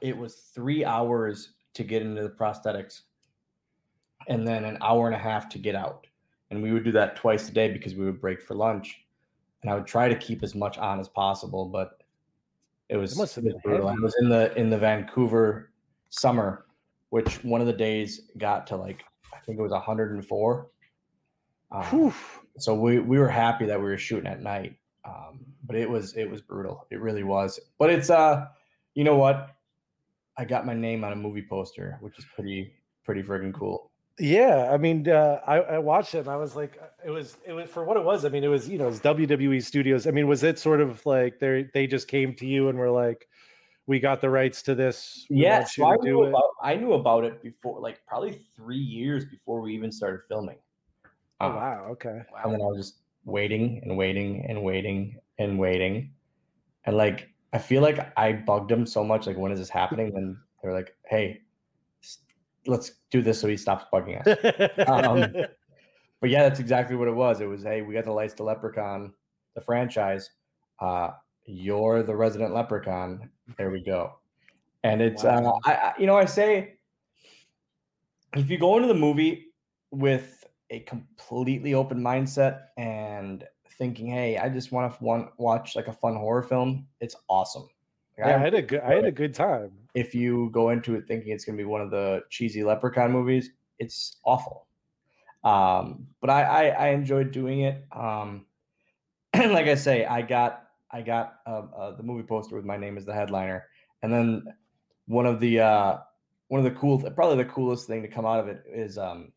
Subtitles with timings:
[0.00, 3.02] it was three hours to get into the prosthetics,
[4.26, 6.06] and then an hour and a half to get out.
[6.50, 9.04] And we would do that twice a day because we would break for lunch.
[9.62, 12.02] And I would try to keep as much on as possible, but
[12.88, 13.88] it was, must have it been brutal.
[13.88, 15.72] I was in the in the Vancouver
[16.08, 16.64] summer,
[17.10, 20.70] which one of the days got to like I think it was 104.
[21.70, 22.14] Um,
[22.58, 26.14] so we we were happy that we were shooting at night um, but it was
[26.14, 28.46] it was brutal it really was but it's uh
[28.94, 29.54] you know what
[30.36, 32.72] i got my name on a movie poster which is pretty
[33.04, 36.80] pretty friggin' cool Yeah, I mean, uh, I, I watched it and I was like,
[37.06, 38.24] it was it was for what it was.
[38.24, 40.08] I mean, it was you know, it's WWE Studios.
[40.08, 42.90] I mean, was it sort of like they they just came to you and were
[42.90, 43.28] like,
[43.86, 45.24] we got the rights to this.
[45.30, 49.24] we yeah so I knew, about, I knew about it before like probably three years
[49.24, 50.58] before we even started filming
[51.40, 52.22] Oh Uh, wow, okay.
[52.44, 56.12] and then i was just waiting and waiting and waiting and waiting
[56.86, 60.16] and like i feel like i bugged him so much like when is this happening
[60.16, 61.42] and they're like hey
[62.66, 65.32] let's do this so he stops bugging us Um,
[66.20, 67.40] But yeah, that's exactly what it was.
[67.40, 69.12] It was, hey, we got the lights to Leprechaun,
[69.54, 70.30] the franchise.
[70.80, 71.10] Uh,
[71.46, 73.30] you're the resident Leprechaun.
[73.56, 74.17] There we go.
[74.84, 76.74] And it's, uh, I, I, you know, I say,
[78.36, 79.46] if you go into the movie
[79.90, 83.44] with a completely open mindset and
[83.78, 87.62] thinking, hey, I just want to want watch like a fun horror film, it's awesome.
[88.18, 89.72] Like, yeah, I I- had a good I had a good time.
[89.94, 93.10] if you go into it thinking it's going to be one of the cheesy leprechaun
[93.12, 94.66] movies it's awful
[95.44, 98.44] um but i i, I enjoyed doing it um
[99.32, 102.76] and like i say i got i got uh, uh, the movie poster with my
[102.76, 103.66] name as the headliner
[104.02, 104.44] and then
[105.08, 105.98] one of the uh
[106.48, 109.32] one of the cool probably the coolest thing to come out of it is um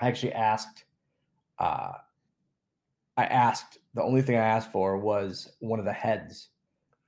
[0.00, 0.84] i actually asked
[1.58, 1.92] uh
[3.16, 6.48] i asked the only thing i asked for was one of the heads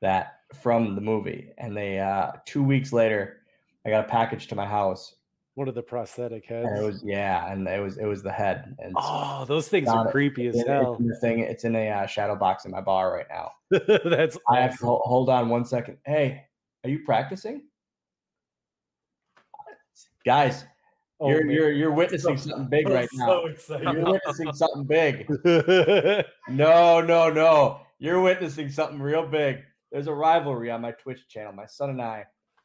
[0.01, 3.41] that from the movie and they uh two weeks later
[3.84, 5.17] i got a package to my house
[5.55, 6.67] One of the prosthetic heads.
[6.69, 9.89] and it was yeah and it was it was the head and oh, those things
[9.89, 10.11] are it.
[10.11, 10.97] creepy as it's hell.
[10.99, 13.51] in the thing it's in a uh, shadow box in my bar right now
[14.05, 15.01] That's i have to awesome.
[15.05, 16.45] hold on one second hey
[16.84, 17.62] are you practicing
[20.25, 20.65] guys
[21.23, 21.55] Oh, you're man.
[21.55, 23.85] you're you're witnessing So- something big I'm right so now excited.
[23.93, 25.29] you're witnessing something big
[26.49, 27.81] No, no, no.
[27.99, 29.59] You're witnessing something real big.
[29.93, 31.53] There's a rivalry on my Twitch channel.
[31.53, 32.25] My son and I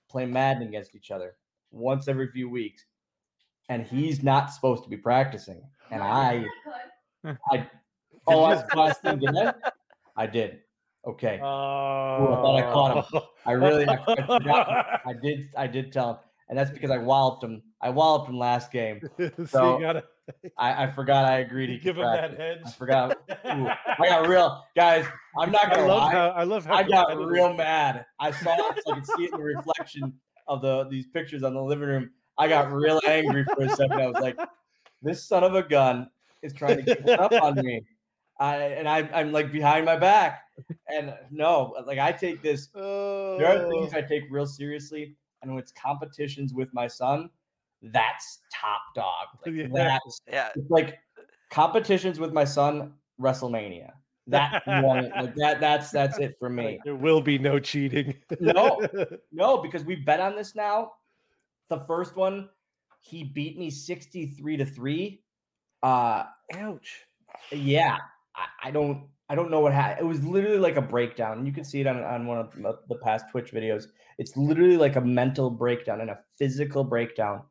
[0.10, 1.36] play Madden against each other
[1.72, 2.86] once every few weeks.
[3.68, 5.62] And he's not supposed to be practicing.
[5.92, 6.46] And I
[7.52, 7.68] I
[8.28, 9.54] Oh, I crossed him, did I?
[10.16, 10.62] I did.
[11.06, 11.40] Okay.
[11.44, 13.22] Oh, I thought I caught him.
[13.46, 15.00] I really I, I.
[15.08, 16.18] I did I did tell him.
[16.48, 17.64] And that's because I walloped him.
[17.82, 19.02] I walloped him last game.
[19.18, 20.04] so, So, gotta
[20.58, 22.62] I, I forgot I agreed to give him that hedge.
[22.66, 23.18] I forgot.
[23.30, 23.68] Ooh,
[24.00, 25.06] I got real guys.
[25.38, 26.12] I'm not gonna love lie.
[26.12, 28.06] how I love how I got real mad.
[28.20, 30.14] I saw it, so I could see it in the reflection
[30.48, 32.10] of the these pictures on the living room.
[32.38, 34.02] I got real angry for a second.
[34.02, 34.38] I was like,
[35.02, 36.10] "This son of a gun
[36.42, 37.82] is trying to get up on me,"
[38.40, 40.42] I, and I, I'm like behind my back.
[40.90, 42.68] And no, like I take this.
[42.74, 43.98] There are things Oh.
[43.98, 45.16] I take real seriously,
[45.46, 47.30] and when it's competitions with my son,
[47.82, 49.28] that's top dog.
[49.46, 49.68] Like, Yeah.
[49.72, 50.50] That's Yeah.
[50.56, 50.98] it's like
[51.52, 53.92] competitions with my son, WrestleMania.
[54.28, 56.80] that one, like that, that's that's it for me.
[56.84, 58.16] There will be no cheating.
[58.40, 58.82] No.
[59.32, 60.94] No, because we bet on this now.
[61.70, 62.50] The first one,
[63.02, 65.22] he beat me 63 to 3.
[65.84, 66.24] Uh
[66.56, 67.06] Ouch.
[67.52, 67.98] yeah.
[68.36, 70.06] I, I don't I don't know what happened.
[70.06, 71.40] It was literally like a breakdown.
[71.40, 73.88] And you can see it on, on one of the- the past Twitch videos.
[74.20, 77.42] It's literally like a mental breakdown and a physical breakdown.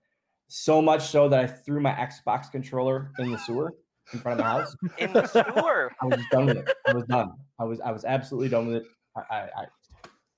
[0.46, 3.74] So much so that I threw my Xbox controller in the sewer
[4.12, 4.76] in front of the house.
[4.98, 5.90] In the sewer.
[6.00, 6.72] I was done with it.
[6.86, 7.32] I was done.
[7.58, 8.84] I was I was absolutely done with it.
[9.16, 9.64] I, I, I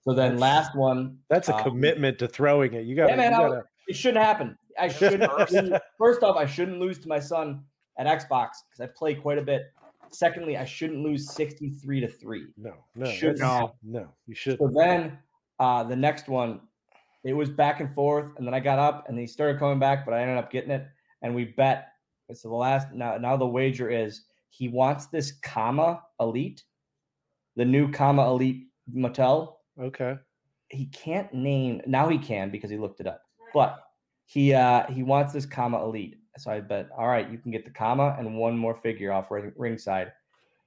[0.03, 2.85] so then last one, That's a Um, commitment to throwing it.
[2.87, 4.57] You got yeah, man, you gotta it shouldn't happen.
[4.79, 5.83] I shouldn't.
[5.99, 7.65] First off, I shouldn't lose to my son
[7.99, 9.73] at Xbox because I play quite a bit.
[10.11, 12.47] Secondly, I shouldn't lose sixty-three to three.
[12.57, 14.09] no, no, Should that's- no.
[14.27, 14.59] You should.
[14.59, 15.19] So then,
[15.59, 16.61] uh, the next one,
[17.25, 20.05] it was back and forth, and then I got up, and he started coming back,
[20.05, 20.87] but I ended up getting it,
[21.23, 21.89] and we bet.
[22.33, 26.65] So the last now, now the wager is he wants this Kama elite,
[27.57, 29.55] the new Kama elite Mattel.
[29.81, 30.17] Okay.
[30.71, 32.09] He can't name now.
[32.09, 33.23] He can because he looked it up,
[33.55, 33.79] but
[34.25, 36.17] he uh he wants this Kama elite.
[36.39, 36.89] So I bet.
[36.97, 40.13] All right, you can get the Kama and one more figure off ring, ringside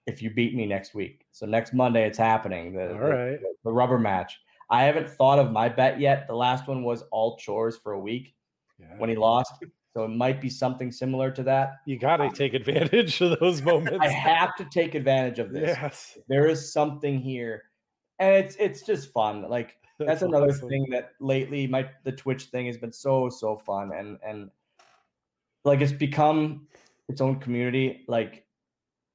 [0.08, 1.26] if you beat me next week.
[1.32, 2.74] So next Monday it's happening.
[2.74, 3.40] The, All the- right.
[3.42, 4.40] the, the rubber match.
[4.72, 6.28] I haven't thought of my bet yet.
[6.28, 8.36] The last one was all chores for a week
[8.80, 8.96] Yeah.
[8.98, 9.54] when he lost.
[9.96, 11.78] So it might be something similar to that.
[11.88, 13.98] You got to take advantage of those moments.
[14.00, 15.76] I have to take advantage of this.
[15.76, 16.18] Yes.
[16.28, 17.64] There is something here.
[18.20, 19.50] And it's it's just fun.
[19.50, 20.70] Like that's, another awesome.
[20.70, 24.52] thing that lately my the Twitch thing has been so so fun and and
[25.66, 26.68] like it's become
[27.08, 28.46] its own community like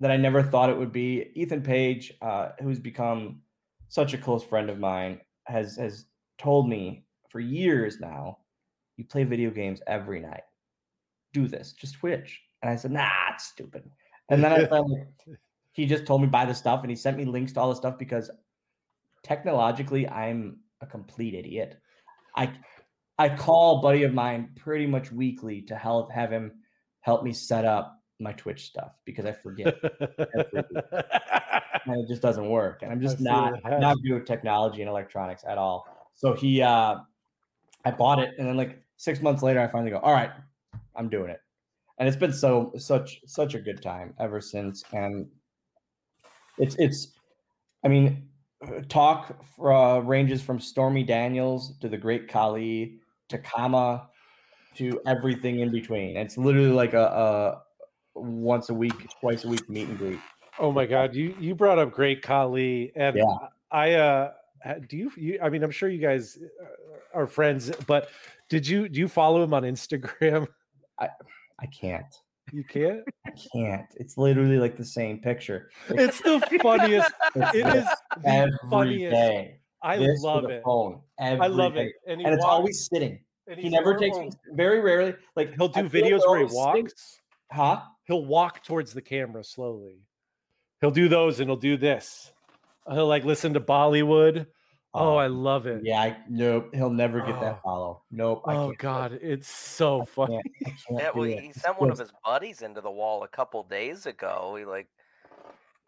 [0.01, 1.31] that I never thought it would be.
[1.35, 3.41] Ethan Page, uh, who's become
[3.89, 6.07] such a close friend of mine, has has
[6.39, 8.39] told me for years now,
[8.97, 10.43] you play video games every night.
[11.33, 12.41] Do this, just Twitch.
[12.63, 13.91] And I said, nah, it's stupid.
[14.29, 15.05] And then I finally
[15.73, 17.77] he just told me buy the stuff and he sent me links to all the
[17.77, 18.31] stuff because
[19.23, 21.81] technologically I'm a complete idiot.
[22.37, 22.53] I
[23.19, 26.53] I call a buddy of mine pretty much weekly to help have him
[27.01, 32.83] help me set up my Twitch stuff because I forget and it just doesn't work.
[32.83, 35.87] And I'm just not not good with technology and electronics at all.
[36.15, 36.97] So he uh
[37.85, 40.31] I bought it and then like six months later I finally go, all right,
[40.97, 41.41] I'm doing it.
[41.99, 44.85] And it's been so such such a good time ever since.
[44.93, 45.27] And
[46.59, 47.13] it's it's
[47.85, 48.29] I mean
[48.89, 54.09] talk for, uh, ranges from Stormy Daniels to the Great Khali to Kama
[54.77, 56.17] to everything in between.
[56.17, 57.63] It's literally like a,
[58.17, 60.19] a once a week, twice a week meet and greet.
[60.59, 61.15] oh my God.
[61.15, 62.93] You you brought up Great Khali.
[62.97, 63.25] And Yeah.
[63.71, 64.33] I, uh,
[64.89, 68.09] do you, you, I mean, I'm sure you guys uh, are friends, but
[68.49, 70.47] did you, do you follow him on Instagram?
[71.01, 71.09] I
[71.61, 72.15] I can't.
[72.53, 73.01] You can't?
[73.27, 73.87] I can't.
[73.97, 75.71] It's literally like the same picture.
[75.89, 77.11] It's the funniest.
[77.37, 77.87] It is
[78.23, 79.13] the funniest.
[79.15, 79.59] day.
[79.85, 80.63] I This love a it.
[80.65, 81.87] Phone, I love day.
[81.87, 81.93] it.
[82.11, 83.21] And, and it's walks- always sitting.
[83.47, 85.15] and He never takes or very rarely.
[85.37, 87.21] Like He'll do feel videos where he always sitting- walks.
[87.53, 87.81] Huh?
[88.07, 89.99] He'll walk towards the camera slowly.
[90.81, 92.33] He'll do those and he'll do this.
[92.91, 94.47] He'll like listen to Bollywood.
[94.97, 95.83] Oh, I oh, love it.
[95.85, 96.01] yeah.
[96.01, 96.71] I, nope.
[96.75, 97.41] He'll never get Oh.
[97.41, 98.03] that follow.
[98.11, 98.43] Nope.
[98.47, 98.79] Oh can't.
[98.79, 100.35] God, it's so I funny.
[100.35, 103.25] can't, I can't Yeah, well, he It's sent one of his buddies into the wall
[103.25, 104.55] a couple days ago.
[104.59, 104.87] He like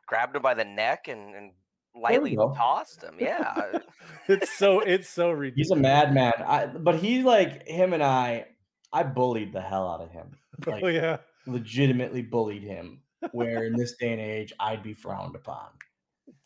[0.06, 1.50] grabbed him by the neck and, and
[2.00, 2.52] lightly go.
[2.54, 3.14] tossed him.
[3.18, 3.78] Yeah,
[4.28, 5.68] It's so it's so ridiculous.
[5.68, 6.32] He's a madman.
[6.46, 8.46] I, but he's like him and I.
[8.92, 10.36] I bullied the hell out of him.
[10.66, 11.18] Oh, like oh yeah.
[11.46, 13.00] legitimately bullied him.
[13.32, 15.68] Where in this day and age, I'd be frowned upon,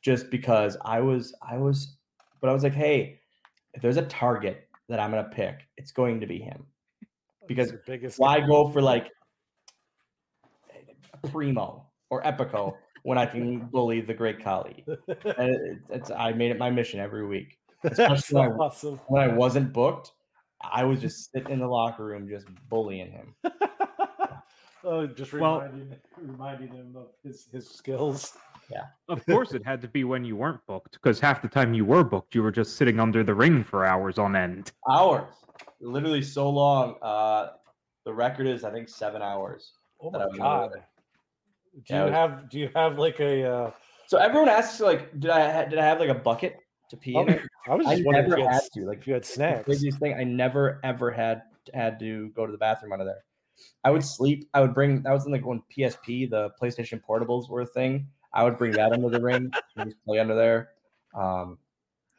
[0.03, 1.97] just because I was, I was.
[2.41, 3.21] But I was like, hey,
[3.75, 6.67] if there's a target that I'm gonna pick, it's going to be him.
[7.47, 8.47] Because the biggest Why guy.
[8.47, 9.11] go for like
[11.31, 14.85] Primo or Epico when I can bully the Great Khali?
[15.09, 17.59] And it- it's, I made it my mission every week.
[17.83, 20.13] That's especially when I- When I wasn't booked,
[20.61, 23.35] I was just sitting in the locker room just bullying him.
[24.85, 28.37] oh, just Well- reminding reminding him of his his skills.
[28.71, 28.85] Yeah.
[29.09, 31.85] of course, it had to be when you weren't booked, because half the time you
[31.85, 34.71] were booked, you were just sitting under the ring for hours on end.
[34.89, 35.27] Hours,
[35.81, 36.95] literally so long.
[37.03, 37.49] Uh,
[38.05, 39.73] the record is I think seven hours.
[40.01, 40.71] Oh my I was god.
[41.87, 43.71] Do you was- have do you have like a uh
[44.07, 46.57] So everyone asks like, did I ha- did I have like a bucket
[46.91, 47.29] to pee in?
[47.29, 47.43] It?
[47.69, 48.87] I was I just wondering if you had, had to.
[48.87, 49.65] Like if you had snacks.
[49.65, 51.43] craziest thing i never ever had
[51.75, 53.23] had to go to the bathroom under there
[53.85, 57.49] i would sleep i would bring that was in like when psp the playstation portables
[57.51, 60.71] were a thing i would bring that under the ring and just play under there
[61.15, 61.59] um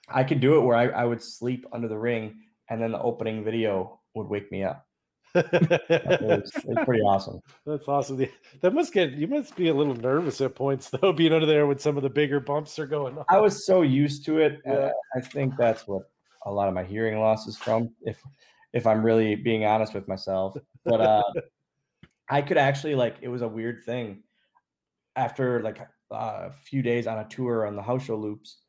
[0.10, 2.40] i could do it where I, I would sleep under the ring
[2.70, 4.86] and then the opening video would wake me up
[5.36, 7.42] It was, it was pretty awesome.
[7.66, 8.26] That's awesome.
[8.62, 11.68] That must get you must be a little nervous at points though, being under there
[11.68, 13.26] when some of the bigger bumps are going on.
[13.30, 14.62] I was so used to it.
[14.66, 14.74] Yeah.
[14.74, 16.04] uh, I think that's what
[16.46, 17.90] a lot of my hearing loss is from.
[18.02, 18.22] If
[18.74, 21.24] if I'm really being honest with myself, but uh,
[22.30, 24.24] I could actually like it was a weird thing.
[25.16, 25.80] After like
[26.12, 28.60] a few days on a tour on the house show loops,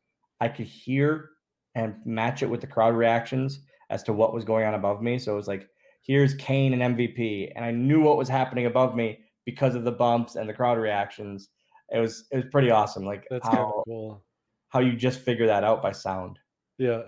[0.41, 1.31] I could hear
[1.75, 5.19] and match it with the crowd reactions as to what was going on above me.
[5.19, 5.69] So it was like,
[6.03, 9.93] here's Kane and MVP, and I knew what was happening above me because of the
[9.93, 11.49] bumps and the crowd reactions.
[11.91, 13.05] It was it was pretty awesome.
[13.05, 14.25] Like That's kind of how cool.
[14.69, 16.39] how you just figure that out by sound.
[16.79, 17.03] Yeah.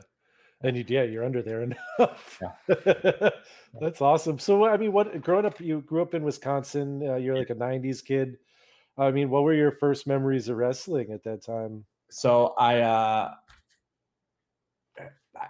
[0.63, 1.63] And you, yeah, you're under there
[1.99, 2.41] enough.
[3.81, 4.39] That's awesome.
[4.39, 7.07] So, I mean, what growing up, you grew up in Wisconsin.
[7.07, 8.39] Uh, you're like a '90s kid.
[8.97, 11.85] I mean, what were your first memories of wrestling at that time?
[12.11, 13.35] So I uh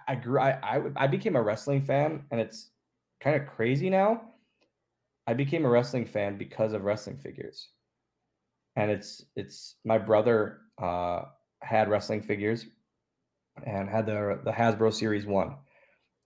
[0.07, 0.39] I- grew.
[0.39, 2.71] I I I I, w- I became a wrestling fan and it's
[3.25, 4.21] kind of crazy now.
[5.27, 7.69] I became a wrestling fan because of wrestling figures.
[8.75, 11.23] And it's it's my brother uh
[11.61, 12.67] had wrestling figures
[13.65, 15.55] and had the the Hasbro series 1.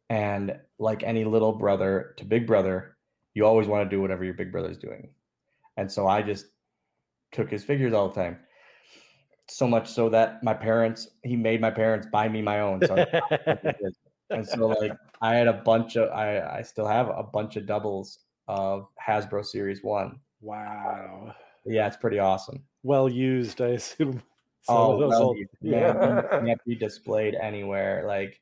[0.09, 2.97] And like any little brother to big brother,
[3.33, 5.09] you always want to do whatever your big brother's doing.
[5.77, 6.47] And so I just
[7.31, 8.39] took his figures all the time
[9.47, 13.03] so much so that my parents he made my parents buy me my own so
[14.29, 17.65] and so like i had a bunch of i i still have a bunch of
[17.65, 20.19] doubles of hasbro series one.
[20.41, 21.35] Wow.
[21.65, 22.63] yeah it's pretty awesome.
[22.83, 24.21] Well used, I assume.
[24.61, 25.99] Some oh of those well, old- you can't,
[26.41, 28.41] be- can't be displayed anywhere like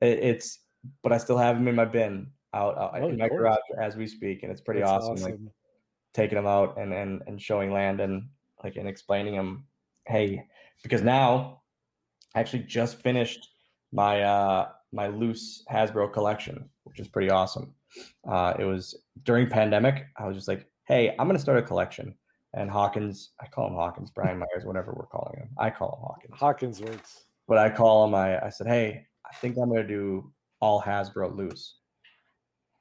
[0.00, 0.60] it, it's
[1.02, 3.96] but i still have them in my bin out, out Oh, in my garage as
[3.96, 5.38] we speak and it's pretty That's awesome, like
[6.14, 8.30] taking them out and and and showing Landon
[8.64, 9.64] like and explaining him,
[10.06, 10.44] hey,
[10.82, 11.60] because now
[12.34, 13.50] I actually just finished
[13.92, 17.74] my uh my loose Hasbro collection, which is pretty awesome.
[18.28, 22.14] Uh it was during pandemic, I was just like, hey, I'm gonna start a collection.
[22.54, 25.50] And Hawkins, I call him Hawkins, Brian Myers, whatever we're calling him.
[25.58, 26.34] I call him Hawkins.
[26.38, 27.24] Hawkins works.
[27.46, 31.36] But I call him, I, I said, hey, I think I'm gonna do all Hasbro
[31.36, 31.76] loose.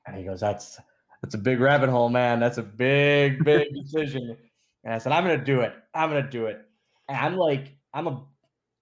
[0.05, 0.79] And he goes, That's
[1.21, 2.39] that's a big rabbit hole, man.
[2.39, 4.37] That's a big, big decision.
[4.83, 5.73] And I said, I'm gonna do it.
[5.93, 6.61] I'm gonna do it.
[7.09, 8.23] And I'm like, I'm a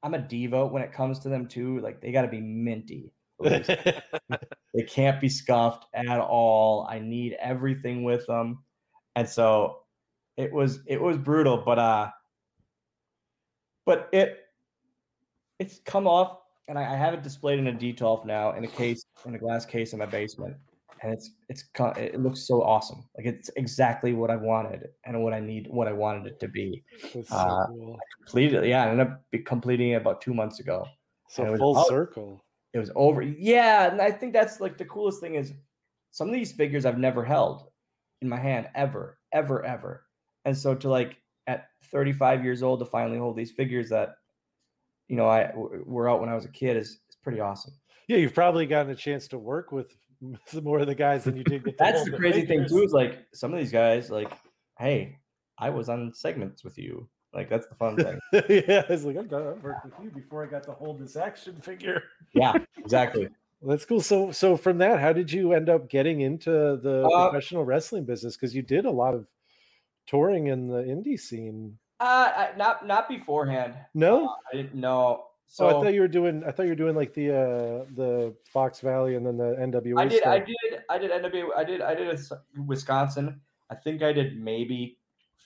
[0.06, 1.80] I'm a diva when it comes to them too.
[1.80, 3.12] Like they gotta be minty.
[3.42, 6.88] they can't be scuffed at all.
[6.88, 8.64] I need everything with them.
[9.16, 9.80] And so
[10.38, 12.10] it was it was brutal, but uh
[13.88, 14.38] but it
[15.58, 18.68] it's come off and I, I have it displayed in a D12 now in a
[18.68, 20.56] case in a glass case in my basement.
[21.06, 21.66] And it's it's
[21.98, 23.04] it looks so awesome.
[23.16, 26.48] Like it's exactly what I wanted and what I need what I wanted it to
[26.48, 26.84] be.
[27.14, 28.00] That's so Uh, cool.
[28.26, 30.88] Completed yeah, I ended up completing it about two months ago.
[31.30, 32.44] So was full circle.
[32.74, 33.22] it was over.
[33.22, 35.54] Yeah, and I think that's like the coolest thing is
[36.10, 37.70] some of these figures I've never held
[38.24, 40.08] in my hand ever, ever, ever.
[40.46, 44.16] And so to like at 35 years old to finally hold these figures that
[45.08, 47.74] you know I w- were out when I was a kid is is pretty awesome.
[48.08, 49.96] Yeah, you've probably gotten a chance to work with
[50.48, 51.64] some more of the guys than you did.
[51.66, 54.32] Get That's the crazy thing too is like some of these guys like,
[54.78, 55.18] hey,
[55.58, 57.08] I was on segments with you.
[57.34, 58.20] Like that's the fun thing.
[58.34, 59.48] yeah, it's like I'm done.
[59.48, 62.04] I've worked with you before I got to hold this action figure.
[62.34, 63.28] yeah, exactly.
[63.62, 64.02] That's cool.
[64.02, 68.06] So, so from that, how did you end up getting into the Uh, professional wrestling
[68.06, 68.36] business?
[68.36, 69.26] Because you did a lot of
[70.08, 71.78] touring in the indie scene.
[72.00, 73.74] Uh, I, not not beforehand.
[73.94, 75.25] No, I didn't know.
[75.48, 76.44] So So I thought you were doing.
[76.44, 80.00] I thought you were doing like the uh the Fox Valley and then the NWA.
[80.00, 80.24] I did.
[80.24, 80.84] I did.
[80.90, 81.50] I did NWA.
[81.56, 81.82] I did.
[81.82, 83.40] I did a Wisconsin.
[83.70, 84.98] I think I did maybe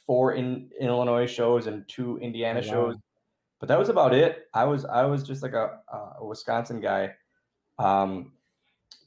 [0.06, 2.72] four in, in Illinois shows and two Indiana Oh, wow.
[2.72, 2.96] shows,
[3.60, 4.48] but that was about it.
[4.54, 5.80] I was I was just like a,
[6.20, 7.14] a Wisconsin guy.
[7.78, 8.34] Um,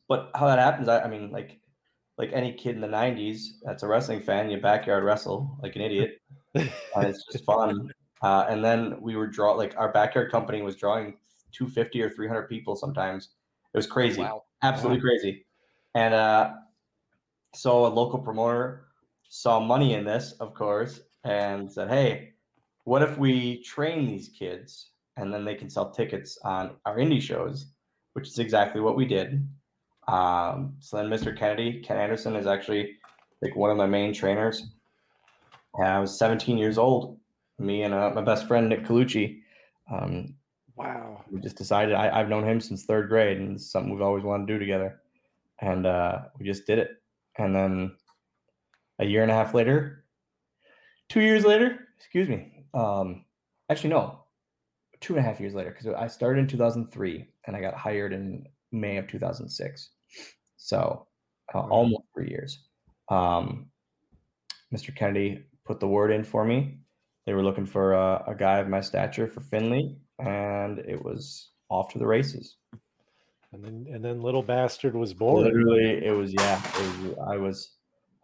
[0.09, 1.59] but how that happens, I, I mean, like
[2.19, 5.83] like any kid in the '90s that's a wrestling fan, you backyard wrestle like an
[5.83, 6.21] idiot,
[6.55, 7.91] and it's just fun.
[8.23, 11.15] Uh, and then we were draw like our backyard company was drawing
[11.53, 13.31] 250 or 300 people sometimes.
[13.75, 14.45] It was crazy Wow.
[14.63, 15.47] absolutely crazy.
[15.95, 16.53] And uh,
[17.55, 18.87] so a local promoter
[19.29, 22.33] saw money in this, of course, and said, "Hey,
[22.85, 27.21] what if we train these kids and then they can sell tickets on our indie
[27.21, 27.73] shows?"
[28.15, 29.49] Which is exactly what we did.
[30.09, 31.37] Um, so then, Mr.
[31.37, 32.97] Kennedy, Ken Anderson, is actually
[33.41, 34.67] like one of my main trainers.
[35.75, 37.19] And I was 17 years old.
[37.63, 39.41] Me and uh, my best friend Nick Colucci.
[39.91, 40.35] Um,
[40.77, 41.23] wow.
[41.31, 44.25] we just decided I, I've known him since third grade and it's something we've always
[44.25, 45.01] wanted to do together.
[45.61, 46.91] And uh, we just did it.
[47.39, 47.97] And then
[48.99, 50.05] a year and a half later,
[51.09, 52.65] two years later, excuse me.
[52.75, 53.25] Um,
[53.71, 54.25] actually, no,
[55.01, 58.13] two and a half years later, because I started in 2003 and I got hired
[58.13, 59.91] in May of 2006.
[60.57, 61.07] So
[61.55, 62.67] uh, almost three years.
[63.09, 63.67] Um,
[64.75, 64.95] Mr.
[64.95, 66.79] Kennedy put the word in for me.
[67.27, 71.51] They were looking for a, a guy of my stature for Finlay, and it was
[71.69, 72.57] off to the races.
[73.53, 75.45] And then and then little bastard was born.
[75.45, 76.61] Literally, it was yeah.
[76.77, 77.71] It was, I was.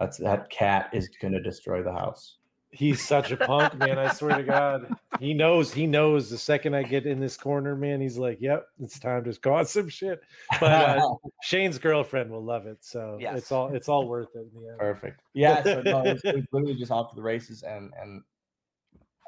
[0.01, 2.37] That's that cat is gonna destroy the house.
[2.71, 3.99] He's such a punk, man.
[3.99, 4.95] I swear to God.
[5.19, 8.69] He knows, he knows the second I get in this corner, man, he's like, Yep,
[8.81, 10.21] it's time to cause some shit.
[10.61, 12.79] But uh, Shane's girlfriend will love it.
[12.83, 13.39] So Yes.
[13.39, 14.79] it's all it's all worth it in the end.
[14.79, 15.21] Perfect.
[15.35, 18.23] Yeah, so no, it, was, it was literally just off to the races, and and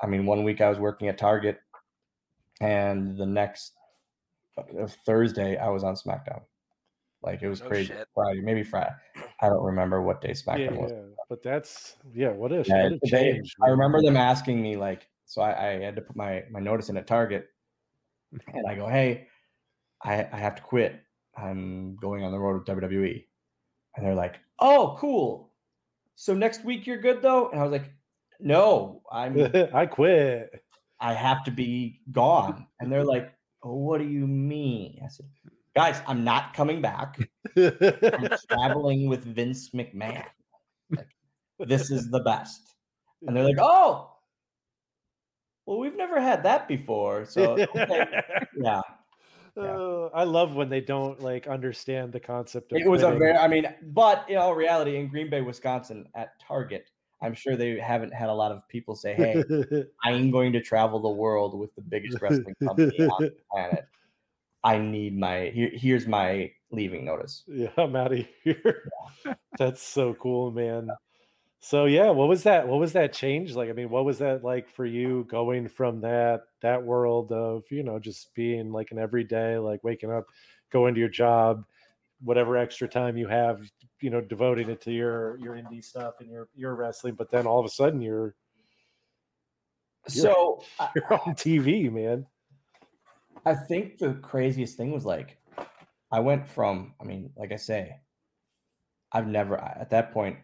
[0.03, 1.61] I mean, one week I was working at Target,
[2.61, 3.73] and the next
[4.59, 6.43] uh, Thursday I was on SmackDown.
[7.23, 7.89] Like it was crazy.
[7.89, 8.09] shit.
[8.15, 8.95] Friday, maybe Friday.
[9.41, 10.93] I don't remember what day Yeah, SmackDown was.
[10.93, 11.03] yeah.
[11.29, 13.43] But that's yeah, what a, Yeah, what they-.
[13.63, 16.89] I remember them asking me like, so I, I had to put my my notice
[16.89, 17.47] in at Target,
[18.33, 19.29] and I go, hey,
[20.03, 21.01] I I have to quit.
[21.37, 23.25] I'm going on the road with WWE,
[23.97, 25.53] and they're like, oh, cool.
[26.17, 27.91] So next week you're good though, and I was like,
[28.43, 29.39] no, I'm
[29.75, 30.63] I quit.
[31.01, 33.33] I have to be gone, and they're like,
[33.63, 35.01] oh, what do you mean?
[35.05, 35.27] I said,
[35.75, 37.19] guys, I'm not coming back.
[37.57, 40.25] I'm traveling with Vince McMahon.
[40.91, 41.09] Like,
[41.59, 42.75] this is the best.
[43.27, 44.11] And they're like, oh,
[45.67, 47.25] well, we've never had that before.
[47.27, 48.07] So, okay,
[48.61, 48.81] yeah,
[49.57, 49.63] Yeah.
[49.63, 53.37] Uh, I love when they don't like understand the concept of it was a very,
[53.37, 56.91] I mean, but in all reality, in Green Bay, Wisconsin, at Target,
[57.23, 59.43] I'm sure they haven't had a lot of people say, hey,
[60.05, 63.87] I'm going to travel the world with the biggest wrestling company on the planet.
[64.65, 67.45] I need my, here, here's my leaving notice.
[67.47, 68.91] yeah, I'm out of here.
[69.59, 70.89] That's so cool, man.
[71.63, 72.67] So yeah, what was that?
[72.67, 73.69] What was that change like?
[73.69, 77.83] I mean, what was that like for you going from that that world of you
[77.83, 80.27] know just being like an everyday, like waking up,
[80.73, 81.67] going to your job,
[82.23, 83.61] whatever extra time you have,
[84.01, 87.47] you know, devoting it to your your indie stuff and your your wrestling, but then
[87.47, 88.35] all of a sudden you're
[90.09, 90.63] So,
[90.95, 92.27] you're on TV, man.
[93.47, 95.39] I think the craziest thing was like,
[96.13, 97.97] I went from, I mean, like I say,
[99.13, 100.37] I've never at that point.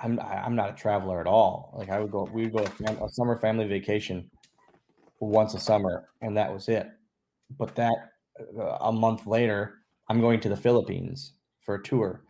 [0.00, 1.74] I'm I'm not a traveler at all.
[1.76, 4.30] Like I would go, we would go a, a summer family vacation
[5.20, 6.88] once a summer, and that was it.
[7.58, 7.94] But that
[8.58, 9.77] uh, a month later,
[10.08, 12.24] I'm going to the Philippines for a tour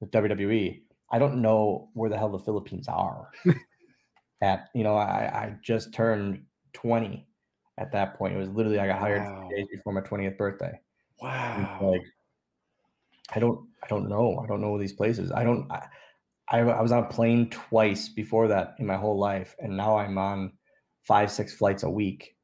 [0.00, 0.82] with WWE.
[1.10, 3.30] I don't know where the hell the Philippines are.
[4.42, 7.26] at you know, I I just turned 20
[7.78, 8.34] at that point.
[8.34, 9.48] It was literally I got hired Wow.
[9.54, 10.78] days before my 20th birthday.
[11.20, 11.78] Wow.
[11.80, 12.02] Like
[13.34, 14.38] I don't I don't know.
[14.42, 15.32] I don't know these places.
[15.32, 15.86] I don't I,
[16.50, 19.96] I I was on a plane twice before that in my whole life and now
[19.96, 20.52] I'm on
[21.02, 22.36] five six flights a week.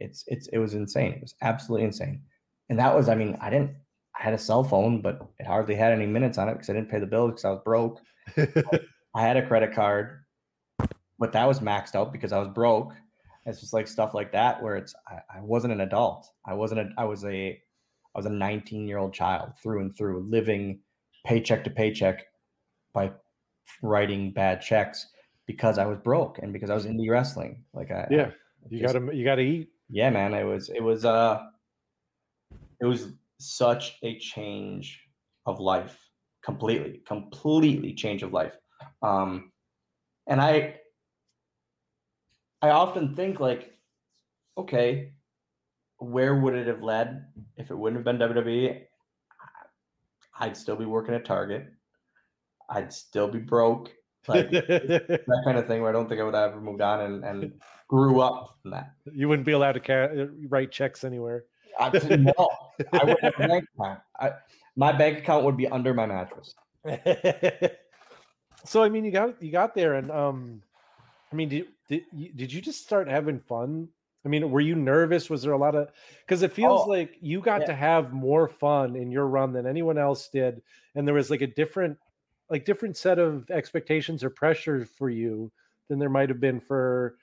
[0.00, 1.12] It's it's it was insane.
[1.12, 2.22] It was absolutely insane.
[2.68, 3.76] And that was I mean, I didn't
[4.26, 6.90] had a cell phone, but it hardly had any minutes on it because I didn't
[6.90, 8.00] pay the bill because I was broke.
[8.36, 10.24] I had a credit card,
[11.16, 12.92] but that was maxed out because I was broke.
[13.46, 16.28] It's just like stuff like that where it's I, I wasn't an adult.
[16.44, 19.96] I wasn't a I was a I was a 19 year old child through and
[19.96, 20.80] through, living
[21.24, 22.24] paycheck to paycheck
[22.92, 23.12] by
[23.80, 25.06] writing bad checks
[25.46, 27.62] because I was broke and because I was indie wrestling.
[27.72, 28.30] Like I yeah,
[28.68, 29.68] you gotta you gotta eat.
[29.88, 30.34] yeah, man.
[30.34, 31.44] It was it was uh
[32.80, 35.02] it was such a change
[35.46, 35.98] of life.
[36.44, 38.54] Completely, completely change of life.
[39.02, 39.52] Um
[40.26, 40.80] and I
[42.62, 43.76] I often think like,
[44.58, 45.12] okay,
[45.98, 48.82] where would it have led if it wouldn't have been WWE?
[50.38, 51.66] I'd still be working at Target.
[52.68, 53.92] I'd still be broke.
[54.28, 57.00] Like that kind of thing where I don't think I would have ever moved on
[57.00, 57.52] and, and
[57.88, 58.92] grew up from that.
[59.12, 61.44] you wouldn't be allowed to ca- write checks anywhere.
[61.78, 62.48] I, no,
[62.92, 64.00] I wouldn't have a bank account.
[64.18, 64.30] I,
[64.76, 66.54] my bank account would be under my mattress.
[68.64, 70.62] so I mean, you got you got there, and um,
[71.32, 73.88] I mean, did did you, did you just start having fun?
[74.24, 75.30] I mean, were you nervous?
[75.30, 75.88] Was there a lot of
[76.20, 77.66] because it feels Oh, like you got yeah.
[77.68, 80.62] to have more fun in your run than anyone else did,
[80.94, 81.98] and there was like a different
[82.50, 85.50] like different set of expectations or pressure for you
[85.88, 87.16] than there might have been for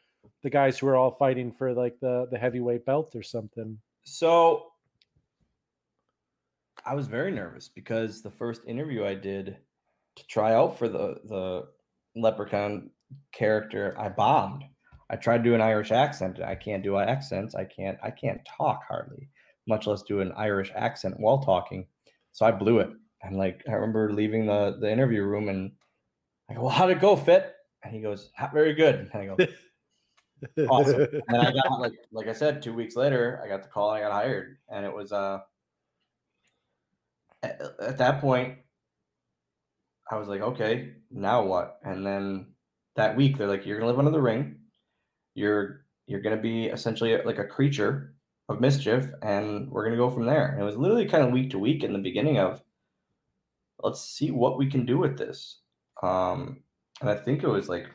[0.44, 3.78] the guys who were all fighting for like the the heavyweight belt or something.
[4.04, 4.68] So
[6.86, 9.58] I was very nervous because the first interview I did
[10.16, 11.68] to try out for the the
[12.16, 12.90] leprechaun
[13.34, 14.64] character, I bombed.
[15.10, 16.42] I tried to do an Irish accent.
[16.42, 17.56] I can't do accents.
[17.56, 19.30] I can't I can't talk hardly,
[19.68, 21.88] much less do an Irish accent while talking.
[22.34, 22.90] So I blew it.
[23.22, 25.72] And like I remember leaving the the interview room and
[26.50, 27.54] I go, well, how'd it go, Fit?
[27.84, 28.96] And he goes, "Not very good.
[28.96, 29.38] And I go,
[30.70, 31.02] Awesome.
[31.28, 33.94] and I got like like I said, two weeks later, I got the call.
[33.94, 35.40] and I got hired, and it was uh
[37.42, 38.58] at, at that point,
[40.10, 41.80] I was like, okay, now what?
[41.84, 42.48] And then
[42.96, 44.60] that week they're like, you're gonna live under the ring.
[45.36, 48.16] You're you're gonna be essentially like a creature
[48.50, 50.48] of mischief, and we're gonna go from there.
[50.48, 52.62] And it was literally kind of week to week in the beginning of
[53.82, 55.60] let's see what we can do with this.
[56.02, 56.64] Um,
[57.02, 57.88] and I think it was like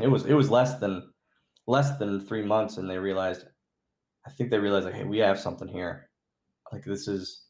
[0.00, 1.10] it was it was less than
[1.70, 3.46] less than three months, and they realized
[4.26, 6.10] I think they realized like, hey, we have something here.
[6.72, 7.46] Like this is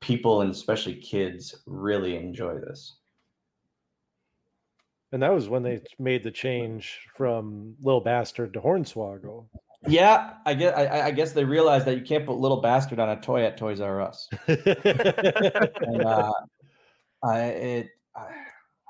[0.00, 2.96] people and especially kids really enjoy this.
[5.12, 9.46] And that was when they made the change from Little Bastard to Hornswoggle.
[9.86, 13.10] Yeah, I guess I, I guess they realized that you can't put little bastard on
[13.10, 14.28] a toy at Toys R Us.
[14.48, 16.32] and, uh,
[17.22, 18.26] I it I,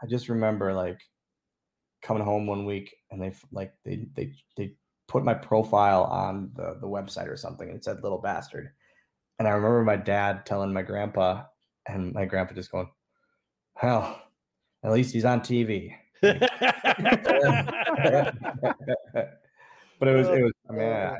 [0.02, 0.98] I just remember like
[2.02, 4.74] coming home one week and they like they they they
[5.08, 8.70] put my profile on the the website or something and it said little bastard.
[9.38, 11.44] And i remember my dad telling my grandpa
[11.86, 12.90] and my grandpa just going
[13.74, 14.20] hell
[14.82, 16.34] at least he's on tv but
[20.08, 21.16] it was it was i mean I,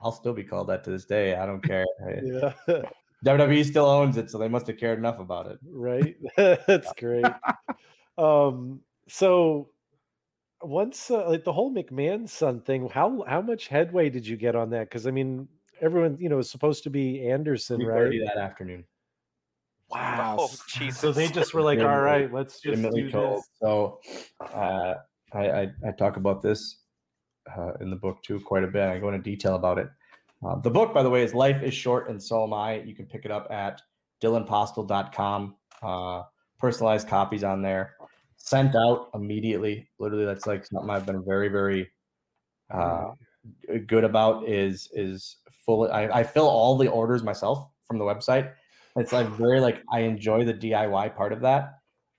[0.00, 1.84] i'll still be called that to this day i don't care.
[2.22, 2.52] Yeah.
[3.24, 5.58] wwe still owns it so they must have cared enough about it.
[5.64, 6.16] Right?
[6.36, 7.24] That's great.
[8.18, 9.70] Um so
[10.62, 14.54] once uh, like the whole McMahon son thing, how how much headway did you get
[14.56, 14.88] on that?
[14.88, 15.48] Because I mean,
[15.80, 18.12] everyone you know is supposed to be Anderson, right?
[18.26, 18.84] that afternoon
[19.92, 20.36] Wow.
[20.40, 21.00] Oh, Jesus.
[21.00, 23.36] So they just were like, Yeah, all but right, let's just legitimately do told.
[23.38, 23.48] this.
[23.60, 24.00] So
[24.40, 24.94] uh,
[25.32, 26.78] I, I I talk about this
[27.56, 28.82] uh, in the book too quite a bit.
[28.82, 29.88] I go into detail about it.
[30.44, 32.80] Uh, the book, by the way, is Life is Short and So Am I.
[32.80, 33.80] You can pick it up at
[34.22, 35.56] dylanpostl.com.
[35.82, 36.22] Uh,
[36.58, 37.94] personalized copies on there.
[38.44, 39.88] Sent out immediately.
[40.00, 41.88] Literally, that's like something I've been very, very
[42.70, 43.12] uh,
[43.86, 45.90] good about is is full.
[45.90, 48.52] I, I fill all the orders myself from the website.
[48.96, 51.74] It's like very like I enjoy the DIY part of that.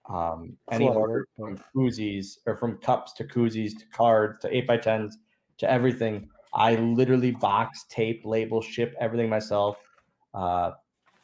[0.10, 4.78] Um, any order from koozies or from cups to koozies to cards to eight by
[4.78, 5.18] tens
[5.58, 6.30] to everything.
[6.54, 9.78] I literally box, tape, label, ship everything myself.
[10.34, 10.72] Uh,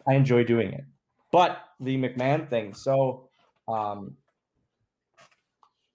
[0.07, 0.83] I enjoy doing it.
[1.31, 3.29] But the McMahon thing, so
[3.67, 4.17] um,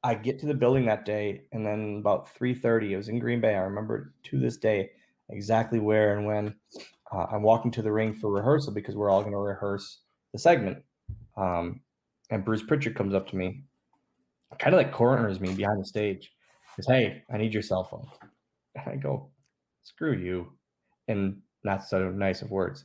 [0.05, 3.19] I get to the building that day, and then about three thirty, it was in
[3.19, 3.55] Green Bay.
[3.55, 4.91] I remember to this day
[5.31, 6.55] exactly where and when.
[7.11, 10.01] Uh, I'm walking to the ring for rehearsal because we're all going to rehearse
[10.33, 10.85] the segment.
[11.39, 11.81] Um,
[12.31, 13.65] and Bruce Pritchard comes up to me,
[14.59, 16.33] kind of like corners me behind the stage.
[16.77, 18.07] Says, "Hey, I need your cell phone."
[18.75, 19.31] And I go,
[19.85, 20.53] "Screw you,"
[21.09, 22.85] and not so nice of words.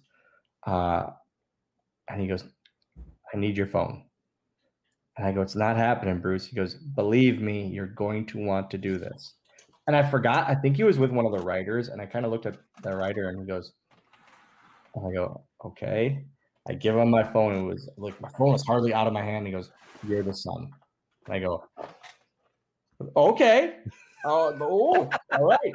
[0.65, 1.07] Uh,
[2.07, 2.45] and he goes,
[3.33, 4.08] "I need your phone."
[5.19, 8.71] And I go, "It's not happening, Bruce." He goes, "Believe me, you're going to want
[8.71, 9.33] to do this."
[9.85, 10.47] And I forgot.
[10.47, 12.57] I think he was with one of the writers, and I kind of looked at
[12.83, 13.73] the writer, and he goes,
[14.95, 16.23] and I go, "Okay."
[16.69, 17.53] I give him my phone.
[17.53, 19.45] It was like my phone was hardly out of my hand.
[19.45, 19.71] He goes,
[20.07, 20.71] "You're the son."
[21.25, 21.65] And I go,
[23.17, 23.79] "Okay."
[24.23, 25.73] Oh, all right.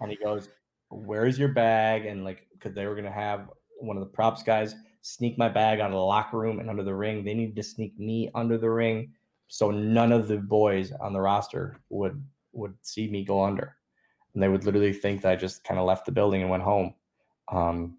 [0.00, 0.48] And he goes,
[0.90, 4.76] "Where's your bag?" And like, because they were gonna have one of the props guys
[5.06, 7.22] sneak my bag out of the locker room and under the ring.
[7.22, 9.12] They needed to sneak me under the ring,
[9.48, 13.76] so none of the boys on the roster would would see me go under,
[14.32, 16.62] and they would literally think that I just kind of left the building and went
[16.62, 16.94] home.
[17.52, 17.98] Um,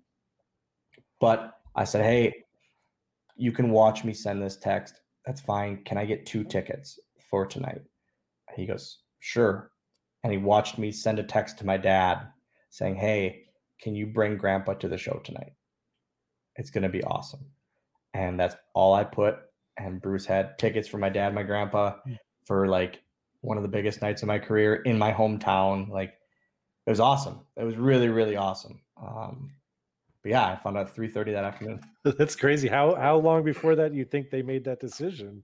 [1.19, 2.45] but I said, "Hey,
[3.35, 5.01] you can watch me send this text.
[5.27, 5.83] That's fine.
[5.83, 7.83] Can I get two tickets for tonight?"
[8.55, 9.71] He goes, "Sure."
[10.23, 12.27] And he watched me send a text to my dad
[12.71, 13.45] saying, "Hey,
[13.79, 15.53] can you bring grandpa to the show tonight?
[16.55, 17.45] It's going to be awesome."
[18.13, 19.39] And that's all I put
[19.77, 21.95] and Bruce had tickets for my dad, my grandpa
[22.45, 23.01] for like
[23.41, 25.89] one of the biggest nights of my career in my hometown.
[25.89, 26.13] Like
[26.85, 27.41] it was awesome.
[27.57, 28.79] It was really, really awesome.
[29.01, 29.51] Um,
[30.23, 31.81] but yeah, I found out at 3:30 that afternoon.
[32.17, 32.67] That's crazy.
[32.67, 35.43] How how long before that you think they made that decision?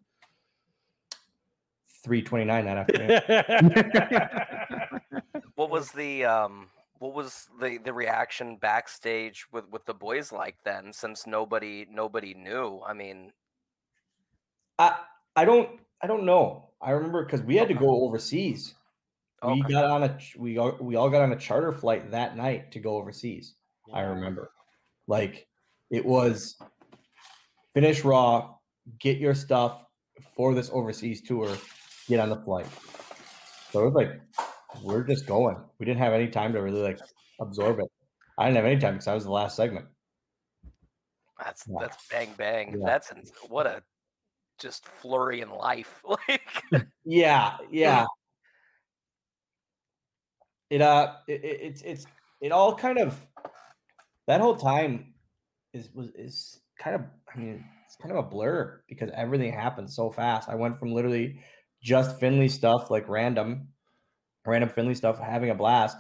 [2.05, 4.29] 3:29 that afternoon.
[5.55, 6.69] What was the um
[7.01, 12.35] what was the the reaction backstage with with the boys like then since nobody nobody
[12.35, 12.79] knew?
[12.85, 13.31] I mean,
[14.77, 14.99] I
[15.35, 16.69] I don't I don't know.
[16.79, 18.75] I remember because we had to go overseas.
[19.43, 22.71] We got on a we all, we all got on a charter flight that night
[22.73, 23.55] to go overseas.
[23.91, 24.51] I remember,
[25.07, 25.47] like
[25.89, 26.59] it was
[27.73, 28.53] finish Raw,
[28.99, 29.85] get your stuff
[30.35, 31.57] for this overseas tour,
[32.07, 32.67] get on the flight.
[33.71, 34.21] So it was like
[34.83, 35.57] we're just going.
[35.79, 36.99] We didn't have any time to really like
[37.39, 37.87] absorb it.
[38.37, 39.85] I didn't have any time because I was the last segment.
[41.43, 41.77] that's Yeah.
[41.81, 42.71] that's bang bang.
[42.79, 42.85] Yeah.
[42.85, 43.83] That's ins- what a
[44.59, 46.03] just flurry in life.
[46.27, 48.05] Like Yeah, yeah.
[50.69, 52.05] It uh, it, it, it's it's
[52.39, 53.19] it all kind of
[54.27, 55.13] that whole time
[55.73, 57.01] is was is kind of
[57.33, 60.47] I mean it's kind of a blur because everything happened so fast.
[60.47, 61.41] I went from literally
[61.83, 63.67] just Finlay stuff, like random,
[64.45, 65.97] random Finlay stuff, having a blast,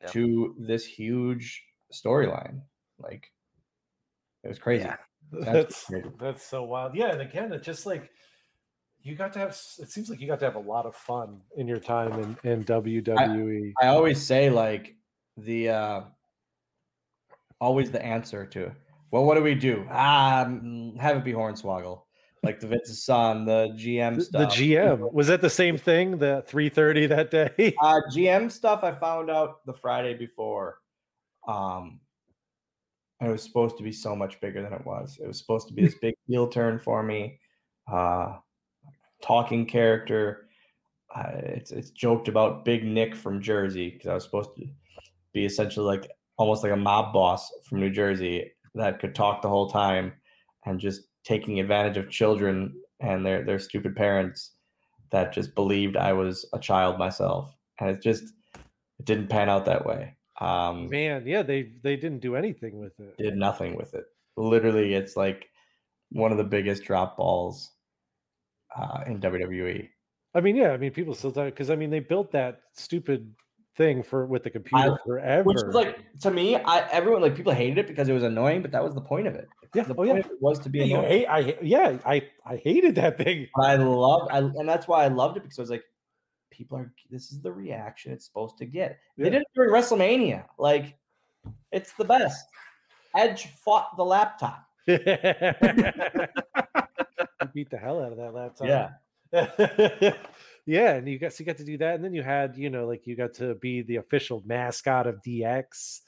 [0.00, 0.08] Yeah.
[0.08, 2.62] to this huge storyline.
[2.98, 3.30] Like
[4.44, 4.84] it was crazy.
[4.84, 4.96] Yeah.
[5.32, 6.08] That's crazy.
[6.18, 6.94] that's so wild.
[6.94, 8.10] Yeah, and again, it's just like
[9.02, 9.50] you got to have.
[9.78, 12.12] It seems like you got to have a lot of fun in your time
[12.44, 12.64] in in.
[12.64, 13.72] WWE.
[13.80, 14.94] I always say like
[15.36, 16.00] the uh
[17.60, 18.72] always the answer to
[19.10, 19.86] well, what do we do?
[19.90, 22.02] Ah, mm, have it be Hornswoggle,
[22.42, 24.54] like the Vince's son, the GM stuff.
[24.54, 26.18] the GM was that the same thing?
[26.18, 27.74] The three thirty that day.
[27.82, 30.78] Uh, GM stuff I found out the Friday before.
[31.46, 32.00] Um,
[33.20, 35.18] and it was supposed to be so much bigger than it was.
[35.22, 37.38] It was supposed to be this big heel turn for me.
[37.90, 38.36] Uh,
[39.22, 40.48] talking character.
[41.14, 44.66] Uh, it's it's joked about Big Nick from Jersey because I was supposed to
[45.34, 49.48] be essentially like almost like a mob boss from New Jersey that could talk the
[49.48, 50.12] whole time
[50.64, 54.52] and just taking advantage of children and their their stupid parents
[55.10, 58.24] that just believed I was a child myself, and it just
[58.98, 60.16] it didn't pan out that way.
[60.40, 63.16] Um, Man, yeah, they they didn't do anything with it.
[63.18, 64.04] did nothing with it.
[64.36, 65.48] Literally, it's like
[66.10, 67.70] one of the biggest drop balls
[68.76, 69.88] uh, in WWE.
[70.34, 73.34] I mean, yeah, I mean, people still talk because I mean they built that stupid
[73.80, 75.42] thing for with the computer forever.
[75.44, 78.60] Which is like to me, I everyone like people hated it because it was annoying,
[78.60, 79.48] but that was the point of it.
[79.74, 80.16] Yeah, the oh, point yeah.
[80.16, 81.08] of it was to be Yeah, annoying.
[81.08, 83.48] hate, I yeah, I I hated that thing.
[83.54, 85.84] But I love, I, and that's why I loved it because I was like,
[86.50, 86.92] people are.
[87.10, 88.98] This is the reaction it's supposed to get.
[89.16, 90.44] They did it during WrestleMania.
[90.58, 90.98] Like,
[91.72, 92.44] it's the best.
[93.16, 94.66] Edge fought the laptop.
[97.54, 98.68] Beat the hell out of that laptop.
[98.68, 98.90] Yeah.
[100.66, 102.86] yeah, and you guys you got to do that, and then you had you know
[102.86, 106.00] like you got to be the official mascot of DX.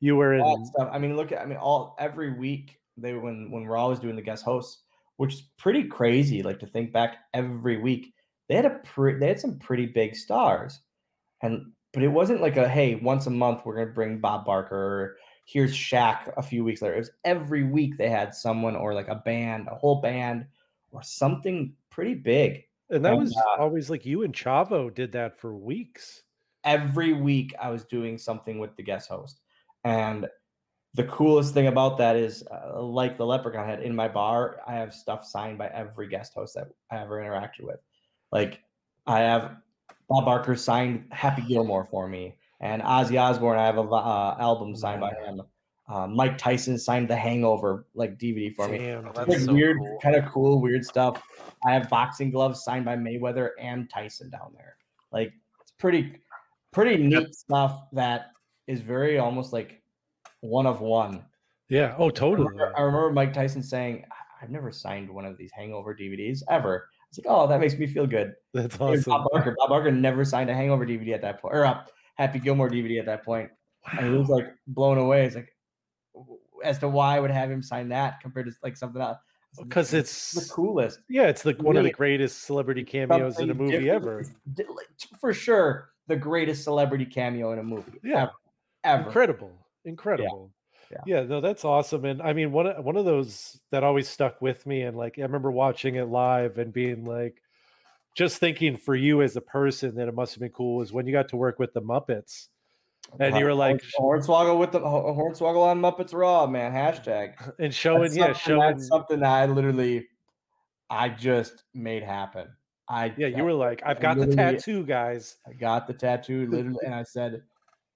[0.00, 0.88] You were in all stuff.
[0.92, 4.16] I mean, look at I mean, all every week they when when Raw was doing
[4.16, 4.82] the guest hosts,
[5.16, 6.42] which is pretty crazy.
[6.42, 8.12] Like to think back every week,
[8.48, 10.80] they had a pre- they had some pretty big stars,
[11.42, 14.76] and but it wasn't like a hey once a month we're gonna bring Bob Barker.
[14.76, 16.94] Or, Here's Shaq a few weeks later.
[16.94, 20.46] It was every week they had someone or like a band, a whole band,
[20.92, 22.64] or something pretty big.
[22.90, 26.22] And that and, was uh, always like you and Chavo did that for weeks.
[26.64, 29.40] every week I was doing something with the guest host.
[29.84, 30.28] And
[30.94, 34.74] the coolest thing about that is, uh, like the Leprechaun head in my bar, I
[34.74, 37.80] have stuff signed by every guest host that I ever interacted with.
[38.30, 38.60] Like
[39.06, 39.56] I have
[40.08, 43.58] Bob Barker signed Happy Gilmore for me, and Ozzy Osbourne.
[43.58, 45.42] I have a uh, album signed by him.
[45.92, 48.78] Uh, Mike Tyson signed The Hangover like DVD for me.
[48.78, 49.98] Damn, that's Like so weird, cool.
[50.02, 51.22] kind of cool, weird stuff.
[51.66, 54.76] I have boxing gloves signed by Mayweather and Tyson down there.
[55.12, 56.16] Like it's pretty,
[56.72, 58.30] pretty neat stuff that
[58.66, 59.82] is very almost like
[60.40, 61.24] one of one.
[61.68, 61.94] yeah.
[61.98, 62.48] Oh, I totally.
[62.48, 66.42] remember, I remember Mike Tyson saying, "I- "I've never signed one of these Hangover DVDs
[66.48, 68.32] ever." It's like, oh, that makes me feel good.
[68.54, 69.02] That's awesome.
[69.12, 71.84] Bob Barker, Bob Barker never signed a Hangover DVD at that point, or a
[72.16, 73.50] Happy Gilmore DVD at that point.
[73.84, 73.98] Wow.
[73.98, 75.26] and he was like blown away.
[75.26, 75.51] It's like
[76.62, 79.18] as to why I would have him sign that compared to like something else.
[79.58, 81.00] Because the it's the coolest.
[81.10, 84.20] yeah, it's like one of the greatest celebrity cameos in a movie ever.
[84.20, 84.86] It's di- like,
[85.20, 88.00] For sure, the greatest celebrity cameo in a movie.
[88.02, 88.22] Yeah.
[88.22, 88.32] Ever.
[88.84, 89.02] ever.
[89.04, 89.52] incredible
[89.84, 90.50] incredible
[90.90, 90.98] Yeah.
[91.06, 94.40] yeah no that's awesome and i mean one of- one of those that always stuck
[94.42, 97.40] with me and like i remember watching it live and being like
[98.16, 101.06] just thinking for you as a person that it must have been cool was when
[101.06, 102.48] you got to work with the muppets
[103.20, 106.72] and you were like Hornswoggle with the Hornswoggle on Muppets Raw, man.
[106.72, 107.34] Hashtag.
[107.58, 110.08] and showing That's yeah something- showing that's something that I literally,
[110.90, 112.48] I just made happen.
[112.88, 116.80] I yeah you were like i've got the tattoo guys I got the tattoo literally,
[116.84, 117.42] and I said,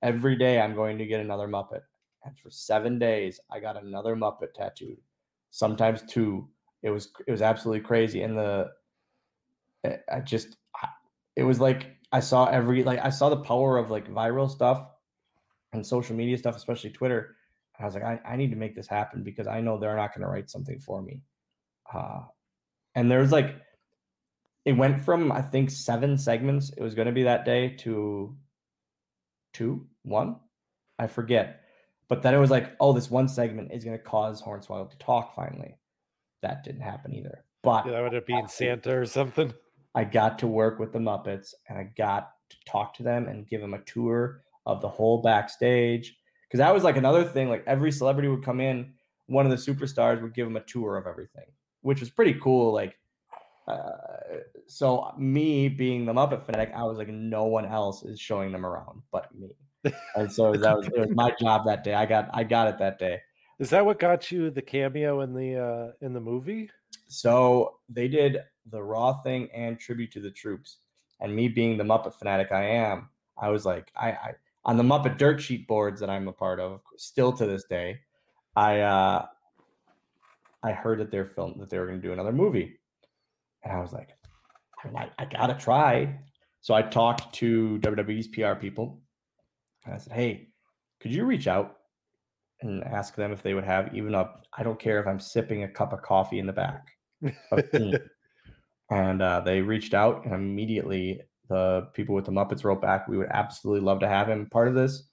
[0.02, 1.80] every day I'm going to get another Muppet.
[2.24, 4.98] And for seven days, I got another Muppet tattooed.
[5.50, 6.48] Sometimes two.
[6.82, 8.70] It was it was absolutely crazy, and the
[10.12, 10.56] I just
[11.36, 14.86] it was like I saw every like I saw the power of like viral stuff
[15.84, 17.36] social media stuff, especially Twitter.
[17.78, 20.14] I was like, I, I need to make this happen because I know they're not
[20.14, 21.22] going to write something for me.
[21.92, 22.20] Uh,
[22.94, 23.56] and there's like
[24.64, 28.34] it went from I think seven segments it was going to be that day to
[29.52, 30.36] two, one,
[30.98, 31.60] I forget.
[32.08, 34.98] But then it was like, oh, this one segment is going to cause Hornswoggle to
[34.98, 35.76] talk finally.
[36.42, 37.44] That didn't happen either.
[37.62, 39.52] But yeah, that would have been santa or something
[39.96, 43.48] I got to work with the Muppets and I got to talk to them and
[43.48, 46.16] give them a tour of the whole backstage.
[46.46, 47.48] Because that was like another thing.
[47.48, 48.92] Like every celebrity would come in,
[49.26, 51.46] one of the superstars would give them a tour of everything,
[51.80, 52.72] which was pretty cool.
[52.72, 52.98] Like,
[53.66, 58.52] uh, so me being the Muppet fanatic, I was like, no one else is showing
[58.52, 59.48] them around but me.
[60.14, 61.94] And so that was it was my job that day.
[61.94, 63.20] I got I got it that day.
[63.58, 66.70] Is that what got you the cameo in the uh in the movie?
[67.08, 68.38] So they did
[68.70, 70.78] the Raw thing and tribute to the troops.
[71.20, 74.34] And me being the Muppet fanatic I am, I was like, I, I
[74.66, 78.00] on the Muppet dirt sheet boards that I'm a part of, still to this day,
[78.54, 79.26] I uh
[80.62, 82.78] I heard that they're filmed that they were going to do another movie,
[83.64, 84.08] and I was like,
[84.96, 86.18] I, I gotta try.
[86.60, 89.00] So I talked to WWE's PR people,
[89.84, 90.48] and I said, Hey,
[91.00, 91.76] could you reach out
[92.62, 95.62] and ask them if they would have even a I don't care if I'm sipping
[95.62, 96.88] a cup of coffee in the back
[97.52, 97.62] of
[98.90, 103.18] and uh, they reached out and immediately the people with the Muppets wrote back, we
[103.18, 105.08] would absolutely love to have him part of this.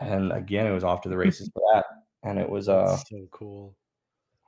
[0.00, 1.84] And again, it was off to the races for that.
[2.22, 3.76] And it was uh so cool.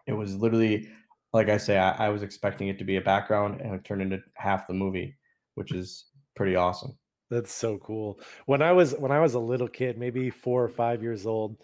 [0.07, 0.89] it was literally
[1.33, 4.03] like I say, I, I was expecting it to be a background and it turned
[4.03, 5.17] into half the movie,
[5.55, 6.97] which is pretty awesome.
[7.31, 8.19] That's so cool.
[8.47, 11.57] When I was when I was a little kid, maybe four or five years old,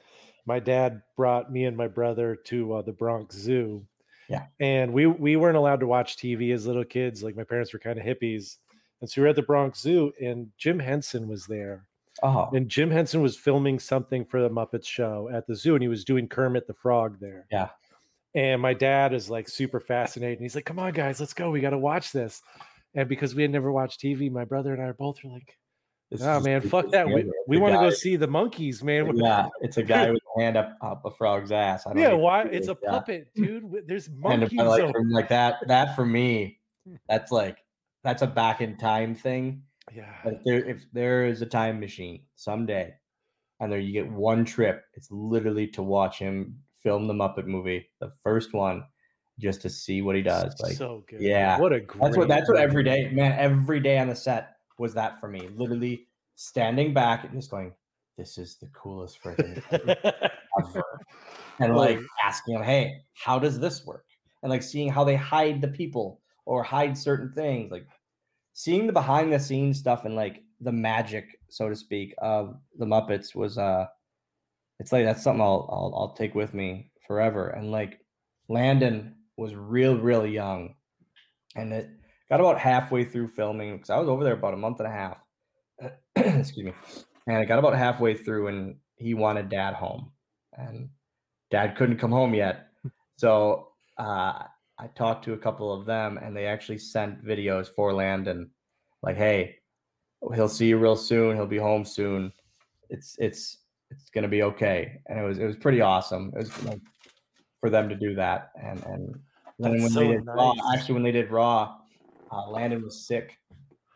[0.46, 3.84] my dad brought me and my brother to uh, the Bronx Zoo.
[4.28, 4.44] Yeah.
[4.60, 7.22] And we we weren't allowed to watch TV as little kids.
[7.22, 8.58] Like my parents were kind of hippies,
[9.00, 11.84] and so we were at the Bronx Zoo, and Jim Henson was there.
[12.22, 15.82] Oh, And Jim Henson was filming something for the Muppets show at the zoo, and
[15.82, 17.46] he was doing Kermit the Frog there.
[17.50, 17.68] Yeah.
[18.34, 20.38] And my dad is like super fascinated.
[20.38, 21.50] And he's like, "Come on, guys, let's go.
[21.50, 22.42] We got to watch this."
[22.94, 25.56] And because we had never watched TV, my brother and I are both were like,
[26.20, 27.06] "Oh man, fuck that.
[27.06, 27.32] We, camera.
[27.46, 30.56] we want to go see the monkeys, man." Yeah, it's a guy with a hand
[30.56, 31.86] up up a frog's ass.
[31.86, 32.42] I don't Yeah, why?
[32.44, 33.84] It's a puppet, dude.
[33.86, 34.58] There's monkeys.
[34.58, 36.60] like like that, that for me,
[37.08, 37.58] that's like
[38.06, 39.62] that's a back in time thing.
[39.92, 40.14] yeah.
[40.22, 42.94] But if there if there is a time machine someday,
[43.60, 47.88] and there you get one trip, it's literally to watch him film the Muppet movie,
[48.00, 48.84] the first one,
[49.40, 50.54] just to see what he does.
[50.60, 51.20] Like so good.
[51.20, 52.00] yeah, What a great.
[52.02, 55.28] that's what that's what every day, man, every day on the set was that for
[55.28, 55.48] me.
[55.56, 57.72] Literally standing back and just going,
[58.16, 59.96] This is the coolest freaking thing
[60.60, 60.84] ever.
[61.58, 64.04] and like asking him, hey, how does this work?
[64.42, 67.86] And like seeing how they hide the people or hide certain things, like
[68.56, 72.86] seeing the behind the scenes stuff and like the magic, so to speak, of the
[72.86, 73.86] Muppets was uh
[74.80, 77.48] it's like that's something I'll I'll, I'll take with me forever.
[77.48, 78.00] And like
[78.48, 80.74] Landon was real, real young.
[81.54, 81.90] And it
[82.30, 84.90] got about halfway through filming because I was over there about a month and a
[84.90, 85.18] half.
[86.16, 86.72] Excuse me.
[87.26, 90.12] And I got about halfway through and he wanted dad home.
[90.54, 90.88] And
[91.50, 92.68] dad couldn't come home yet.
[93.18, 94.44] So uh,
[94.78, 98.50] I talked to a couple of them and they actually sent videos for Landon
[99.02, 99.56] like, hey,
[100.34, 101.36] he'll see you real soon.
[101.36, 102.32] He'll be home soon.
[102.90, 103.58] It's it's
[103.90, 105.00] it's gonna be okay.
[105.06, 106.32] And it was it was pretty awesome.
[106.34, 106.80] It was like
[107.60, 108.50] for them to do that.
[108.62, 109.18] And and
[109.58, 111.78] then when so they did Raw, actually when they did Raw,
[112.30, 113.38] uh, Landon was sick.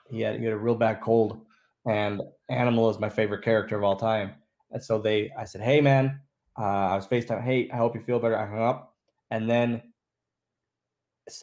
[0.08, 1.40] He had he had a real bad cold.
[1.86, 4.32] And Animal is my favorite character of all time.
[4.70, 6.20] And so they I said, Hey man,
[6.58, 8.38] uh, I was FaceTime, hey, I hope you feel better.
[8.38, 8.94] I hung up.
[9.30, 9.82] And then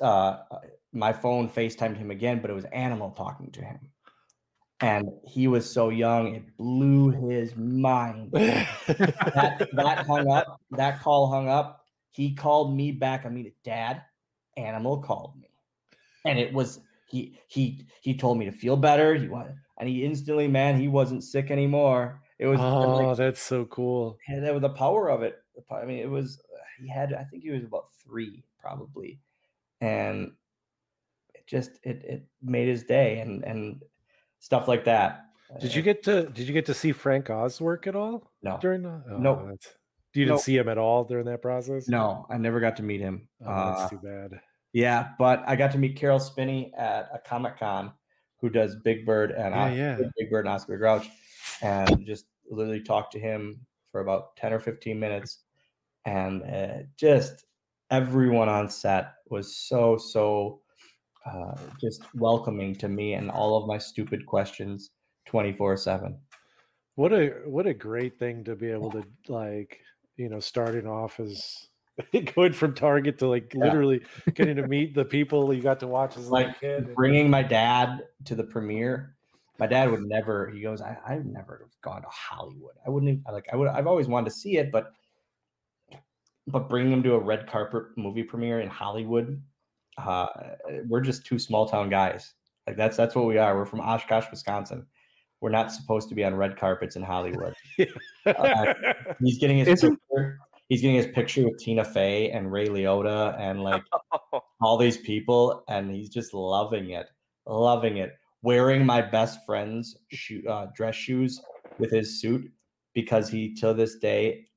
[0.01, 0.39] uh,
[0.93, 3.79] my phone FaceTimed him again, but it was Animal talking to him.
[4.79, 8.31] And he was so young, it blew his mind.
[8.31, 11.83] That, that hung up, that call hung up.
[12.11, 13.25] He called me back.
[13.25, 14.03] I mean, Dad,
[14.55, 15.49] Animal called me.
[16.25, 19.15] And it was he he he told me to feel better.
[19.15, 22.21] He wanted and he instantly, man, he wasn't sick anymore.
[22.39, 24.17] It was oh, like, that's so cool.
[24.27, 25.37] and that was the power of it.
[25.71, 26.41] I mean, it was
[26.79, 27.13] he had.
[27.13, 29.19] I think he was about three probably,
[29.81, 30.31] and
[31.35, 33.83] it just it it made his day and and
[34.39, 35.25] stuff like that.
[35.59, 38.31] Did Uh, you get to Did you get to see Frank Oz work at all
[38.41, 39.01] No, during the?
[39.09, 39.39] Oh, Nope.
[39.39, 39.73] that's-
[40.13, 40.41] You didn't Nope.
[40.41, 41.87] see him at all during that process.
[41.87, 43.27] no, I never got to meet him.
[43.45, 44.41] Oh, Uh, that's too bad.
[44.73, 47.91] yeah, but I got to meet Caroll Spinney at a Comic Con,
[48.41, 50.07] who does Big Bird and Yeah, Os- yeah.
[50.17, 51.07] Big Bird and Oscar Grouch,
[51.61, 55.43] and just literally talked to him for about ten or fifteen minutes,
[56.05, 57.45] and uh, just
[57.91, 60.61] everyone on set was so so
[61.25, 64.91] uh, just welcoming to me and all of my stupid questions
[65.25, 66.19] twenty four seven.
[66.95, 69.79] What a what a great thing to be able to like
[70.15, 71.67] you know starting off as
[72.35, 73.65] going from Target to like Yeah.
[73.65, 76.93] literally getting to meet the people you got to watch as a Like kid.
[76.95, 79.15] bringing my dad to the premiere.
[79.59, 80.51] My dad would never.
[80.51, 82.75] He goes, I, I've never gone to Hollywood.
[82.85, 83.47] I wouldn't even, like.
[83.51, 83.67] I would.
[83.67, 84.91] I've always wanted to see it, but
[86.47, 89.41] but bringing him to a red carpet movie premiere in Hollywood,
[89.97, 90.27] uh,
[90.87, 92.33] we're just two small town guys.
[92.65, 93.55] Like that's that's what we are.
[93.55, 94.85] We're from Oshkosh, Wisconsin.
[95.41, 97.53] We're not supposed to be on red carpets in Hollywood.
[98.25, 98.73] uh,
[99.21, 100.39] He's getting his Isn't- picture.
[100.69, 103.83] He's getting his picture with Tina Fey and Ray Liotta and like
[104.61, 107.07] all these people, and he's just loving it,
[107.45, 108.17] loving it.
[108.41, 111.41] Wearing my best friend's shoe, uh, dress shoes
[111.79, 112.51] with his suit
[112.93, 114.47] because he till this day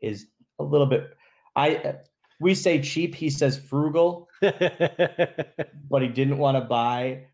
[0.00, 0.26] is
[0.60, 1.16] a little bit.
[1.56, 1.96] I
[2.40, 3.14] we say cheap.
[3.14, 7.26] He says frugal, but he didn't want to buy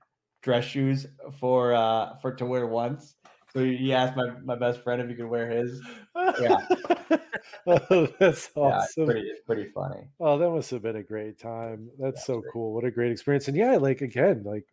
[0.43, 1.07] dress shoes
[1.39, 3.17] for uh for to wear once.
[3.53, 5.83] So he asked my, my best friend if he could wear his.
[6.41, 6.57] Yeah.
[7.67, 10.09] oh, that's Yeah, pretty pretty funny.
[10.21, 11.91] Oh, that must have been a great time.
[11.99, 12.53] That's so great.
[12.53, 12.73] cool.
[12.73, 13.49] What a great experience.
[13.49, 14.65] And yeah, like again, like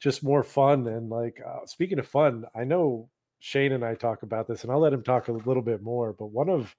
[0.00, 0.86] just more fun.
[0.86, 4.72] And like uh, speaking of fun, I know Shane and I talk about this, and
[4.72, 6.12] I'll let him talk a little bit more.
[6.12, 6.74] But one of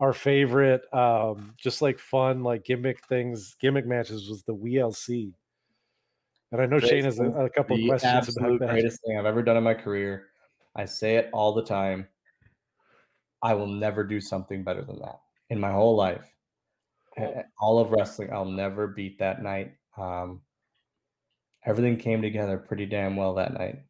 [0.00, 5.32] our favorite, um, just like fun, like gimmick things, gimmick matches was the WLC.
[6.52, 8.70] And I know Shane has a, a couple the questions about that.
[8.70, 10.28] greatest thing I've ever done in my career.
[10.76, 12.06] I say it all the time.
[13.42, 15.20] I will never do something better than that
[15.50, 16.24] in my whole life.
[17.18, 19.74] A- All of wrestling, I'll never beat that night.
[19.96, 20.42] Um,
[21.64, 23.80] everything came together pretty damn well that night.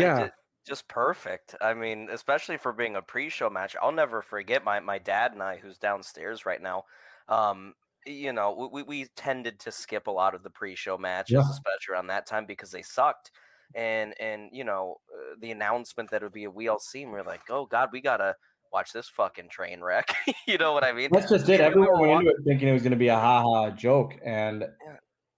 [0.00, 0.28] Yeah.
[0.68, 1.54] Ju- just perfect.
[1.60, 3.74] I mean, especially for being a pre-show match.
[3.82, 6.84] I'll never forget my my dad and I, who's downstairs right now.
[7.28, 7.74] Um,
[8.06, 11.40] you know, we, we- tended to skip a lot of the pre-show matches, Yeah.
[11.50, 13.30] especially around that time because they sucked.
[13.74, 17.18] And and you know, uh, the announcement that it would be a WLC, and we
[17.18, 18.34] are like, oh god, we gotta
[18.72, 20.14] watch this fucking train wreck.
[20.46, 21.10] you know what I mean?
[21.12, 21.60] That's just it.
[21.70, 24.64] Everyone went into it thinking it was going to be a ha ha joke, and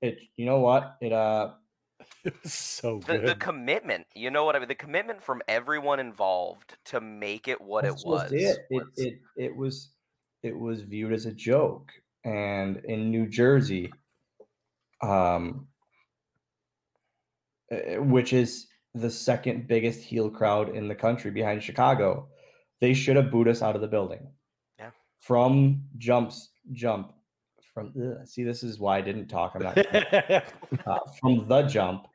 [0.01, 0.19] it.
[0.37, 0.97] You know what?
[1.01, 1.51] It uh,
[2.25, 3.27] It was so the, good.
[3.29, 7.61] the commitment you know what i mean the commitment from everyone involved to make it
[7.61, 8.41] what That's it was, It.
[8.43, 9.91] It, was- it it was
[10.43, 11.93] it was viewed as a joke,
[12.25, 13.93] and in New Jersey,
[15.03, 15.67] um,
[17.71, 22.29] uh, which is the second biggest heel crowd in the country behind Chicago,
[22.81, 24.27] they should have booed us out of the building.
[24.79, 24.91] Yeah.
[25.21, 27.13] From jumps jump
[27.75, 29.53] from ugh, see this is why I didn't talk.
[29.55, 29.79] I'm not
[30.87, 32.07] uh, from the jump,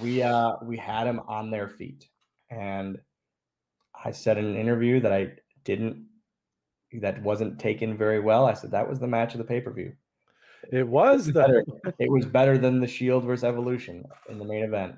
[0.00, 2.08] we uh we had them on their feet,
[2.50, 2.98] and
[4.04, 5.32] I said in an interview that I
[5.64, 6.06] didn't
[7.00, 8.46] that wasn't taken very well.
[8.46, 9.92] I said that was the match of the pay per view.
[10.72, 11.64] it was the Better,
[11.98, 14.96] it was better than the Shield versus Evolution in the main event.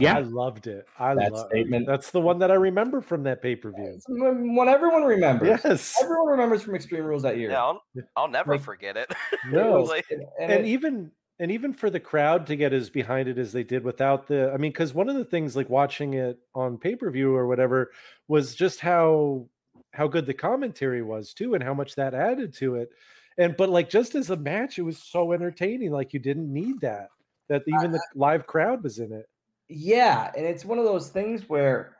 [0.00, 0.86] I loved it.
[0.98, 3.94] I That love statement- That's the one that I remember from that pay per view.
[3.96, 5.60] It's What everyone remembers.
[5.64, 5.96] Yes.
[6.02, 7.50] Everyone remembers from Extreme Rules that year.
[7.50, 7.82] yeah i'll,
[8.16, 9.12] I'll never Like- forget it
[9.50, 9.82] No.
[9.82, 11.10] Like, and, and it- even
[11.40, 14.50] and even for the crowd to get as behind it as they did without the
[14.52, 17.92] i mean because one of the things like watching it on pay-per-view or whatever
[18.26, 19.46] was just how
[19.92, 22.90] how good the commentary was too and how much that added to it
[23.38, 26.80] and but like just as a match it was so entertaining like you didn't need
[26.80, 27.08] that
[27.48, 29.26] that even the live crowd was in it
[29.68, 31.96] yeah, and it's one of those things where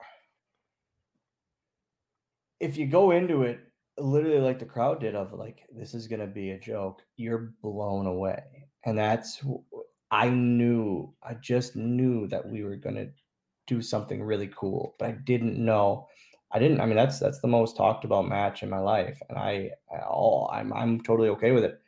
[2.61, 3.61] if you go into it
[3.99, 7.53] literally like the crowd did of like this is going to be a joke, you're
[7.63, 8.43] blown away.
[8.85, 9.43] And that's
[10.11, 13.11] I knew, I just knew that we were going to
[13.67, 16.09] do something really cool, but I didn't know
[16.51, 19.37] I didn't I mean that's that's the most talked about match in my life and
[19.37, 19.73] I,
[20.09, 21.81] oh, I'm I'm totally okay with it.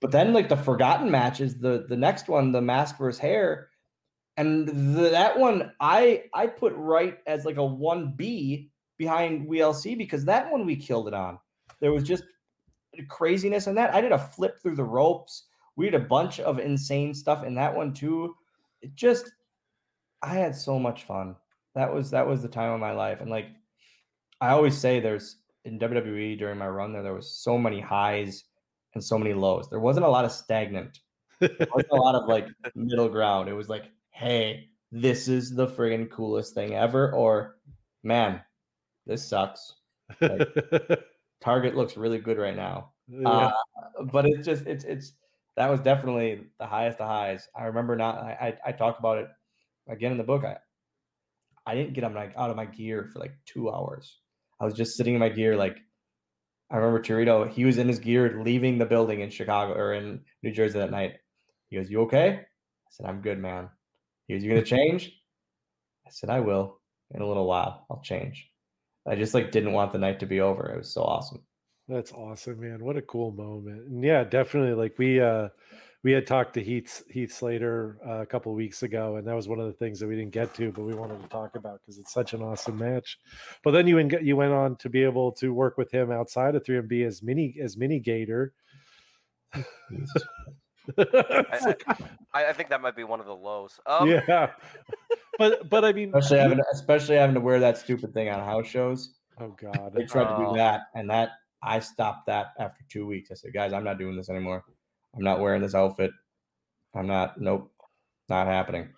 [0.00, 3.68] But then like the forgotten matches, the the next one, the mask versus hair,
[4.36, 10.24] and that one I I put right as like a one B behind WLC because
[10.24, 11.38] that one we killed it on.
[11.80, 12.24] There was just
[13.08, 13.94] craziness in that.
[13.94, 15.44] I did a flip through the ropes.
[15.76, 18.34] We did a bunch of insane stuff in that one too.
[18.82, 19.30] It just
[20.22, 21.36] I had so much fun.
[21.74, 23.20] That was that was the time of my life.
[23.20, 23.48] And like
[24.40, 28.44] I always say there's in WWE during my run there, there was so many highs
[28.94, 29.68] and so many lows.
[29.68, 31.00] There wasn't a lot of stagnant.
[31.40, 33.48] There wasn't a lot of like middle ground.
[33.48, 33.84] It was like,
[34.16, 37.56] hey, this is the friggin' coolest thing ever, or
[38.02, 38.40] man,
[39.04, 39.74] this sucks.
[41.42, 42.92] Target looks really good right now.
[43.08, 43.28] Yeah.
[43.28, 45.12] Uh, but it's just it's it's
[45.56, 47.46] that was definitely the highest of highs.
[47.54, 49.28] I remember not I I, I talk about it
[49.88, 50.44] again in the book.
[50.44, 50.56] I
[51.66, 54.18] I didn't get out of my out of my gear for like two hours.
[54.58, 55.76] I was just sitting in my gear like
[56.70, 60.20] I remember Torito, he was in his gear leaving the building in Chicago or in
[60.42, 61.16] New Jersey that night.
[61.68, 62.40] He goes, You okay?
[62.40, 63.68] I said, I'm good, man.
[64.26, 65.12] He goes, You gonna change?
[66.06, 66.80] I said, I will
[67.14, 67.86] in a little while.
[67.90, 68.50] I'll change.
[69.06, 70.70] I just like didn't want the night to be over.
[70.70, 71.42] It was so awesome.
[71.88, 72.84] That's awesome, man.
[72.84, 73.86] What a cool moment.
[73.86, 75.48] And yeah, definitely like we uh
[76.02, 79.48] we had talked to Heath Heath Slater uh, a couple weeks ago, and that was
[79.48, 81.80] one of the things that we didn't get to, but we wanted to talk about
[81.80, 83.18] because it's such an awesome match.
[83.64, 86.54] But then you en- you went on to be able to work with him outside
[86.54, 88.52] of 3MB as mini as mini Gator.
[90.98, 91.74] I,
[92.34, 94.50] I, I think that might be one of the lows um yeah,
[95.38, 98.38] but but I mean, especially you- having especially having to wear that stupid thing on
[98.40, 99.14] house shows.
[99.40, 100.50] oh god, They tried to Oh.
[100.52, 101.30] do that, and that
[101.62, 103.30] I stopped that after two weeks.
[103.30, 104.64] I said, guys, I'm not doing this anymore.
[105.16, 106.10] I'm not wearing this outfit.
[106.94, 107.40] I'm not.
[107.40, 107.72] Nope,
[108.28, 108.88] not happening.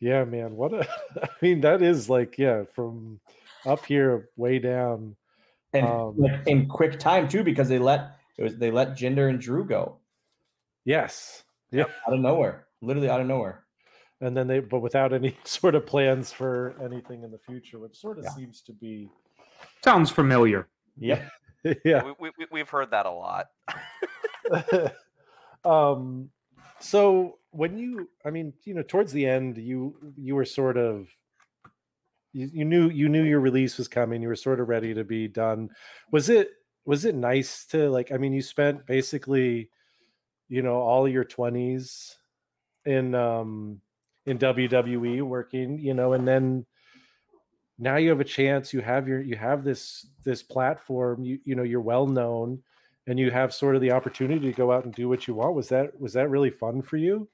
[0.00, 0.56] Yeah, man.
[0.56, 0.88] What a
[1.22, 3.20] I mean, that is like, yeah, from
[3.66, 5.14] up here way down.
[5.74, 6.16] and Um,
[6.46, 9.98] in quick time too, because they let it was they let Jinder and Drew go
[10.84, 11.44] Yes.
[11.70, 11.84] Yeah.
[12.06, 13.64] Out of nowhere, literally out of nowhere.
[14.20, 17.96] And then they, but without any sort of plans for anything in the future, which
[17.96, 18.30] sort of Yeah.
[18.30, 19.08] seems to be,
[19.84, 20.68] Sounds familiar.
[20.98, 21.22] Yeah.
[21.84, 22.02] yeah.
[22.04, 23.48] We, we, we- we've heard that a lot.
[25.64, 26.30] um
[26.80, 31.06] so when you i mean you know towards the end you you were sort of
[32.32, 35.04] you, you knew you knew your release was coming you were sort of ready to
[35.04, 35.68] be done
[36.10, 36.50] was it
[36.86, 39.68] was it nice to like i mean you spent basically
[40.50, 42.16] you know all your 20s
[42.84, 43.80] in um
[44.26, 46.66] in wwe working you know and then
[47.78, 51.54] now you have a chance you have your you have this this platform you you
[51.54, 52.62] know you're well known
[53.06, 55.54] and you have sort of the opportunity to go out and do what you want
[55.54, 57.26] was that was that really fun for you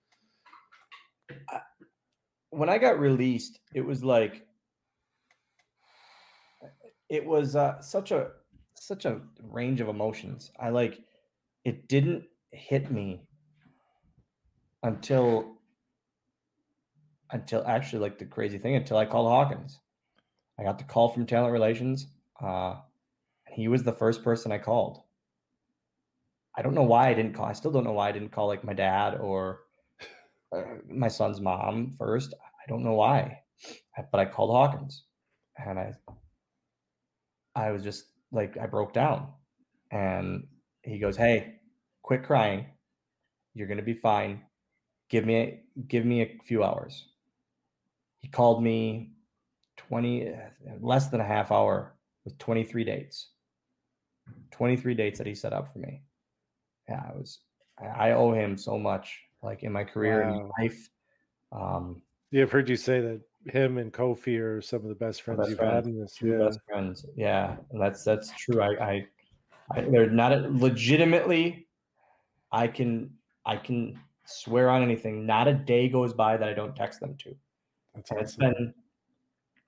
[2.57, 4.47] when I got released, it was like
[7.09, 8.31] it was uh, such a
[8.75, 10.51] such a range of emotions.
[10.59, 11.01] I like
[11.65, 12.25] it didn't
[12.57, 13.23] hit me
[14.83, 15.57] until
[17.31, 19.81] until actually like the crazy thing until I called Hawkins.
[20.59, 22.07] I got the call from talent relations.
[22.41, 22.77] Uh,
[23.49, 25.03] he was the first person I called.
[26.57, 27.47] I don't know why I didn't call.
[27.47, 29.61] I still don't know why I didn't call like my dad or
[30.55, 32.33] uh, my son's mom first.
[32.43, 33.41] I don't know why,
[34.11, 35.05] but I called Hawkins,
[35.59, 35.93] and I,
[37.55, 39.33] I was just like I broke down,
[39.91, 40.47] and
[40.83, 41.56] he goes, "Hey,
[42.07, 42.65] quit crying.
[43.55, 44.43] You're gonna be fine.
[45.11, 47.09] Give me a, give me a few hours."
[48.21, 49.13] He called me
[49.77, 50.33] twenty
[50.81, 53.31] less than a half hour with twenty three dates.
[54.51, 56.03] Twenty three dates that he set up for me.
[56.89, 57.41] Yeah, I was.
[57.79, 60.51] I owe him so much, like in my career and Wow.
[60.59, 60.89] life.
[61.53, 62.03] Um,
[62.33, 65.39] yeah i've heard you say that him and kofi are some of the best friends
[65.39, 65.75] best you've friends.
[65.75, 67.07] had in this yeah best friends.
[67.17, 68.61] Yeah, and that's that's true.
[68.61, 69.07] I, I,
[69.71, 71.66] I they're not legitimately.
[72.53, 73.11] I can
[73.45, 75.27] I can swear on anything.
[75.27, 77.35] Not a day goes by that I don't text them to.
[77.95, 78.53] that's And it's awesome.
[78.55, 78.75] been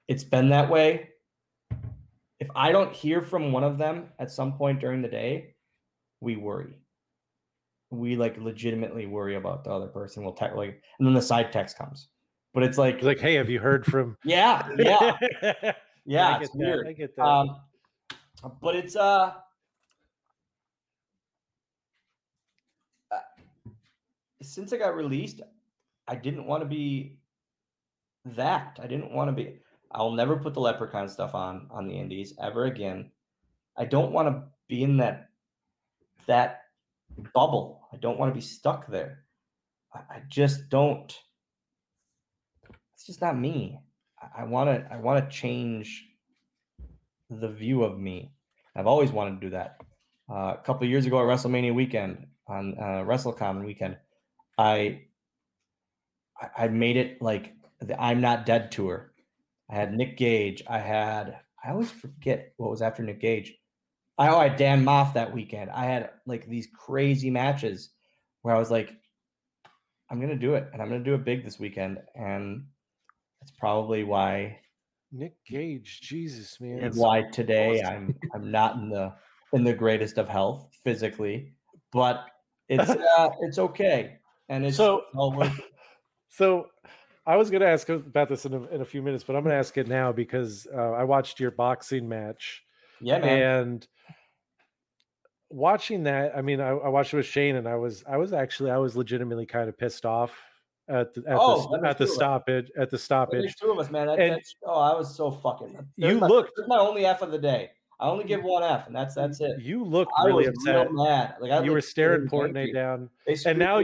[0.08, 1.10] it's been that way.
[2.40, 5.54] If I don't hear from one of them at some point during the day,
[6.20, 6.78] we worry.
[7.90, 10.22] We like legitimately worry about the other person.
[10.22, 12.08] We'll text like, and then the side text comes.
[12.54, 15.16] But it's like, It's like hey have you heard from yeah, yeah,
[16.06, 16.28] yeah.
[16.36, 16.86] I It's get that, weird.
[16.88, 17.56] i get that Um,
[18.62, 19.34] but it's uh,
[24.42, 25.40] since I got released,
[26.06, 27.18] I didn't want to be
[28.24, 28.78] that.
[28.82, 29.58] I didn't want to be.
[29.92, 33.10] I'll never put the leprechaun stuff on on the indies ever again.
[33.76, 35.30] I don't want to be in that
[36.26, 36.62] that
[37.34, 37.88] bubble.
[37.92, 39.24] I don't want to be stuck there.
[39.94, 41.16] I, I just don't.
[42.94, 43.78] It's just not me.
[44.36, 44.92] I want to.
[44.92, 46.04] I want to change
[47.30, 48.32] the view of me.
[48.74, 49.78] I've always wanted to do that.
[50.30, 53.96] Uh, a couple years ago at WrestleMania weekend on uh, WrestleCon weekend,
[54.58, 55.02] I
[56.56, 59.12] I- made it like the I'm Not Dead tour.
[59.70, 60.62] I had Nick Gage.
[60.68, 63.54] I had I always forget what was after Nick Gage.
[64.16, 65.70] I, oh, I had Dan Maff that weekend.
[65.70, 67.90] I had like these crazy matches
[68.42, 68.90] where I was like,
[70.10, 72.66] I'm gonna do it, and I'm gonna do it big this weekend, and
[73.40, 74.58] that's probably why
[75.10, 79.14] nick gage jesus man and why today I'm I'm not in the
[79.54, 81.54] in the greatest of health physically,
[81.92, 82.26] but
[82.68, 84.17] it's uh, it's okay,
[84.48, 85.64] and it's So- all worth it.
[86.30, 86.68] So
[87.26, 89.42] I was going to ask about this in a, in a few minutes, but I'm
[89.42, 92.62] going to ask it now because uh, I watched your boxing match
[93.00, 93.42] yeah, man.
[93.60, 93.88] and
[95.50, 96.36] watching that.
[96.36, 98.76] I mean, I, I watched it with Shane, and I was I was actually I
[98.76, 100.38] was legitimately kind of pissed off
[100.88, 103.40] at the at, Oh, the, at the stoppage at the stoppage.
[103.42, 104.06] There's two of us, man.
[104.08, 105.76] That, And- oh, I was so fucking.
[105.96, 107.70] You my, looked- my only F of the day.
[108.00, 109.60] I only give one F, and that's that's it.
[109.60, 110.88] You looked I really upset.
[110.90, 111.34] real mad.
[111.40, 113.10] Like I You were staring Portnoy down,
[113.44, 113.80] and now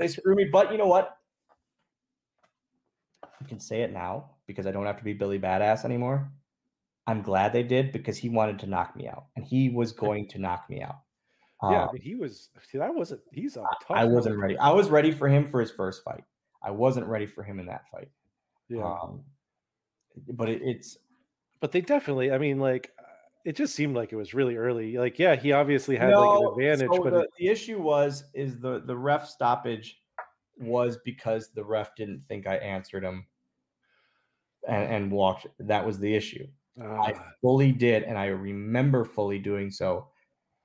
[0.00, 0.46] they screw me.
[0.50, 1.16] But you know what?
[3.22, 6.30] I can say it now because I don't have to be Billy Badass anymore.
[7.06, 10.28] I'm glad they did because he wanted to knock me out, and he was going
[10.28, 11.00] to knock me out.
[11.62, 12.50] yeah, I mean, he was.
[12.70, 13.20] See, that wasn't.
[13.32, 13.90] He's a tough.
[13.90, 14.56] I wasn't ready.
[14.58, 16.24] I was ready for him for his first fight.
[16.62, 18.10] I wasn't ready for him in that fight.
[18.68, 19.24] Yeah, Um,
[20.28, 20.98] but it, it's
[21.60, 22.32] but they definitely.
[22.32, 22.92] I mean, like,
[23.44, 24.96] it just seemed like it was really early.
[24.98, 27.80] Like, yeah, he obviously had no, like an advantage, so but the, it- the issue
[27.80, 30.02] was is the the ref stoppage
[30.58, 33.26] was because the ref didn't think I answered him
[34.68, 35.46] and, and walked.
[35.58, 36.46] That was the issue.
[36.78, 40.10] I Ah, fully did, and I remember fully doing so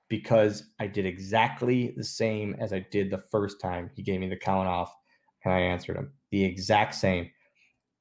[0.09, 4.29] because I did exactly the same as I did the first time he gave me
[4.29, 4.95] the count off
[5.43, 6.13] and I answered him.
[6.31, 7.31] The exact same.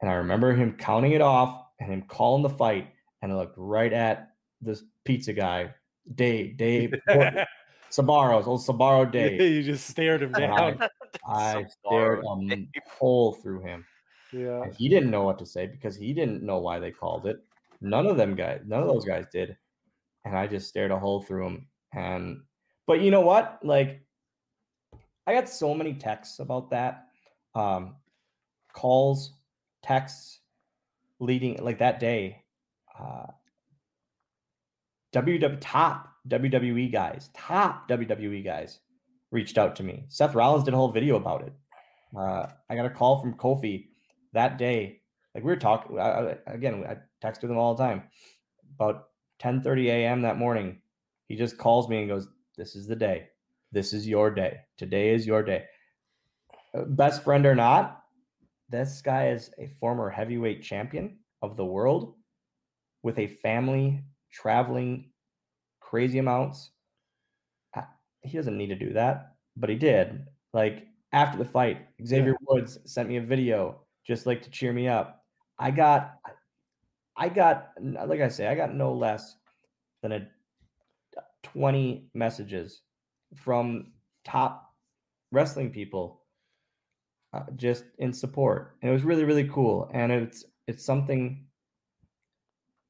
[0.03, 2.93] And I remember him counting it off and him calling the fight.
[3.23, 4.34] And I looked right at
[4.65, 5.75] this pizza guy,
[6.15, 6.95] Dave, Dave
[7.91, 9.41] Sbarros, old Sbarro Dave.
[9.41, 10.89] you just stared him And down.
[11.29, 12.67] I So stared a
[12.99, 13.85] hole through him.
[14.33, 14.63] Yeah.
[14.63, 17.39] And he didn't know what to say because he didn't know why they called it.
[17.81, 19.57] None of them guys, none of those guys did.
[20.25, 21.67] And I just stared a hole through him.
[21.93, 22.43] And
[22.87, 23.61] but you know what?
[23.63, 24.03] Like
[25.27, 27.07] I got so many texts about that.
[27.55, 27.97] Um
[28.73, 29.35] calls,
[29.83, 30.41] texts
[31.21, 32.43] leading like that day.
[32.99, 33.27] Uh
[35.15, 38.81] WW top WWE guys, top WWE guys
[39.31, 40.05] reached out to me.
[40.09, 41.53] Seth Rollins did a whole video about it.
[42.17, 43.89] Uh, I got a call from Kofi
[44.33, 45.01] that day.
[45.35, 45.99] Like we were talking
[46.47, 46.85] again.
[46.89, 48.05] I texted him all the time.
[48.79, 49.09] About
[49.41, 50.23] 10:30 a.m.
[50.23, 50.81] that morning,
[51.29, 53.29] he just calls me and goes, "This is the day.
[53.73, 54.61] This is your day.
[54.79, 55.65] Today is your day."
[56.73, 58.05] Uh, Best friend or not,
[58.69, 62.15] this guy is a former heavyweight champion of the world
[63.03, 64.03] with a family
[64.35, 65.11] traveling
[65.81, 66.71] crazy amounts.
[68.23, 70.27] He doesn't need to do that, but he did.
[70.53, 74.89] Like after the fight, Xavier Woods sent me a video just like to cheer me
[74.89, 75.25] up.
[75.59, 76.19] I got,
[77.17, 79.37] I got, like I say, I got no less
[80.03, 80.29] than a
[81.43, 82.81] 20 messages
[83.37, 83.93] from
[84.25, 84.75] top
[85.31, 86.23] wrestling people
[87.35, 91.47] uh, just in support and it was really really cool and it's it's something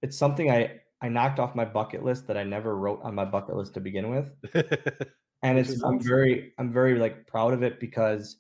[0.03, 3.25] it's something i i knocked off my bucket list that i never wrote on my
[3.25, 4.33] bucket list to begin with.
[5.43, 8.39] And it's i'm very i'm very like proud of it because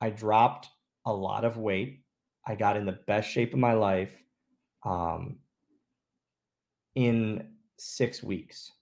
[0.00, 0.68] i dropped
[1.06, 2.02] a lot of weight.
[2.44, 4.10] I got in the best shape of my life
[4.84, 5.36] um
[6.96, 8.72] in six weeks.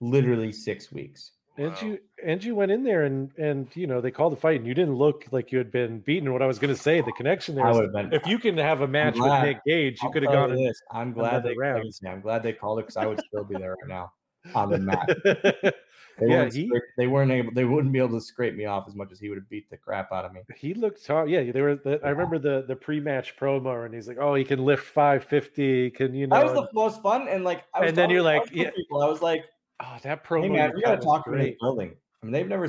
[0.00, 1.78] Literally six weeks And Wow.
[1.82, 4.66] you and you went in there and and you know they called the fight and
[4.66, 6.32] you didn't look like you had been beaten.
[6.32, 7.66] What I was going to say, the connection there.
[7.66, 9.30] i would have been if you can have a match with.
[9.42, 10.58] Nick Gage, you could have tell gone.
[10.58, 10.80] you this.
[10.90, 11.94] I'm glad another they like I round.
[11.94, 14.12] say, I'm glad they called it because I would still be there right now
[14.54, 15.08] on the mat.
[16.18, 17.52] They, Yeah, weren't he- scrape- they weren't able.
[17.54, 19.70] They wouldn't be able to scrape me off as much as he would have beat
[19.70, 20.40] the crap out of me.
[20.56, 21.26] he looked tall.
[21.26, 21.76] Yeah, they were.
[21.76, 24.84] The, I remember the the pre match promo, and he's like, "Oh, he can lift
[24.84, 25.90] five fifty.
[25.90, 28.20] Can you know?" That was the most fun, and like, I was And then you're
[28.20, 28.70] like, yeah.
[28.76, 29.46] people, I was like,
[29.82, 30.42] oh, that promo.
[30.42, 31.56] hey man, you we gotta talk to the great.
[31.60, 31.94] building.
[32.22, 32.68] I mean, they've never.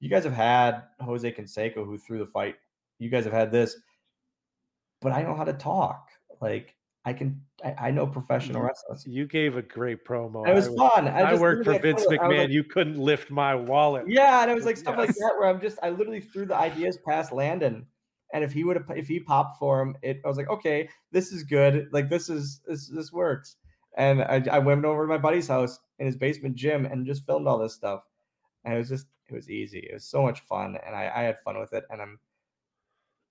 [0.00, 2.56] You guys have had Jose Canseco who threw the fight.
[2.98, 3.76] You guys have had this,
[5.00, 6.08] but I know how to talk.
[6.40, 6.74] Like
[7.04, 7.40] I can.
[7.64, 9.14] I, I know professional You- wrestling.
[9.14, 10.46] You gave a great promo.
[10.46, 11.08] It was fun.
[11.08, 12.40] I, I, worked for Vince told her- I was McMahon.
[12.42, 14.04] like, you couldn't lift my wallet.
[14.08, 16.56] Yeah, and it was like stuff like that where I'm just I literally threw the
[16.56, 17.86] ideas past Landon,
[18.32, 20.88] and if he would have if he popped for him, it I was like, okay,
[21.12, 21.88] this is good.
[21.92, 23.56] Like this is this this works.
[23.96, 27.26] And I I went over to my buddy's house in his basement gym and just
[27.26, 28.04] filmed all this stuff,
[28.64, 29.80] and it was just it was easy.
[29.80, 32.20] It was so much fun, and I I had fun with it, and I'm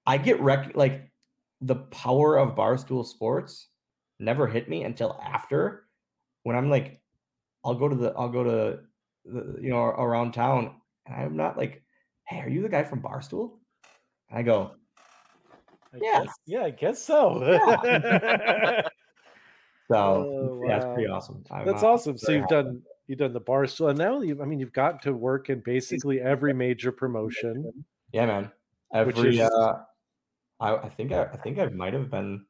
[0.05, 1.11] I get rec like
[1.61, 3.67] the power of barstool sports
[4.19, 5.87] never hit me until after
[6.43, 7.01] when I'm like
[7.63, 8.79] I'll go to the I'll go to
[9.25, 11.83] the, you know around town and I'm not like
[12.27, 13.59] hey are you the guy from Barstool
[14.29, 14.75] and I go
[16.01, 16.25] Yeah.
[16.45, 17.43] yeah, I guess so.
[19.91, 22.17] so Oh, yeah it's pretty awesome I'm, That's uh, awesome.
[22.17, 22.55] So you've happy.
[22.55, 25.59] done you've done the barstool, and now you, I mean, you've gotten to work in
[25.59, 27.71] basically every major promotion.
[28.13, 28.51] yeah man
[28.93, 29.73] every is- uh
[30.59, 32.45] I, I think I, I think I might have been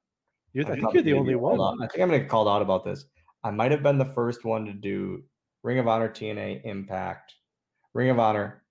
[0.53, 1.59] You're, I I'm think you're the only one.
[1.61, 3.05] out- I think I'm gonna get called out about this
[3.43, 5.23] I might have been the first one to do
[5.63, 7.33] Ring of Honor TNA Impact
[7.93, 8.63] Ring of Honor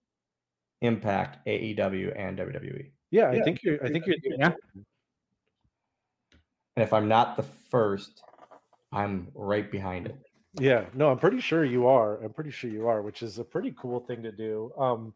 [0.82, 3.84] Impact AEW and WWE Yeah, I Yeah, think you're.
[3.84, 4.16] I think you're.
[4.22, 4.52] Yeah.
[6.76, 8.22] and if I'm not the first
[8.92, 10.18] I'm right behind it
[10.58, 12.22] Yeah, no, I'm pretty sure you are.
[12.22, 14.72] I'm pretty sure you are, which is a pretty cool thing to do.
[14.76, 15.14] Um,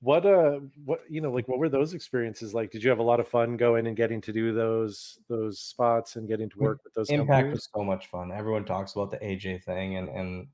[0.00, 2.70] what uh, what you know, like, what were those experiences like?
[2.70, 6.16] Did you have a lot of fun going and getting to do those those spots
[6.16, 7.52] and getting to work with those Impact companies?
[7.52, 8.30] was so much fun.
[8.30, 10.46] Everyone talks about the AJ thing, and and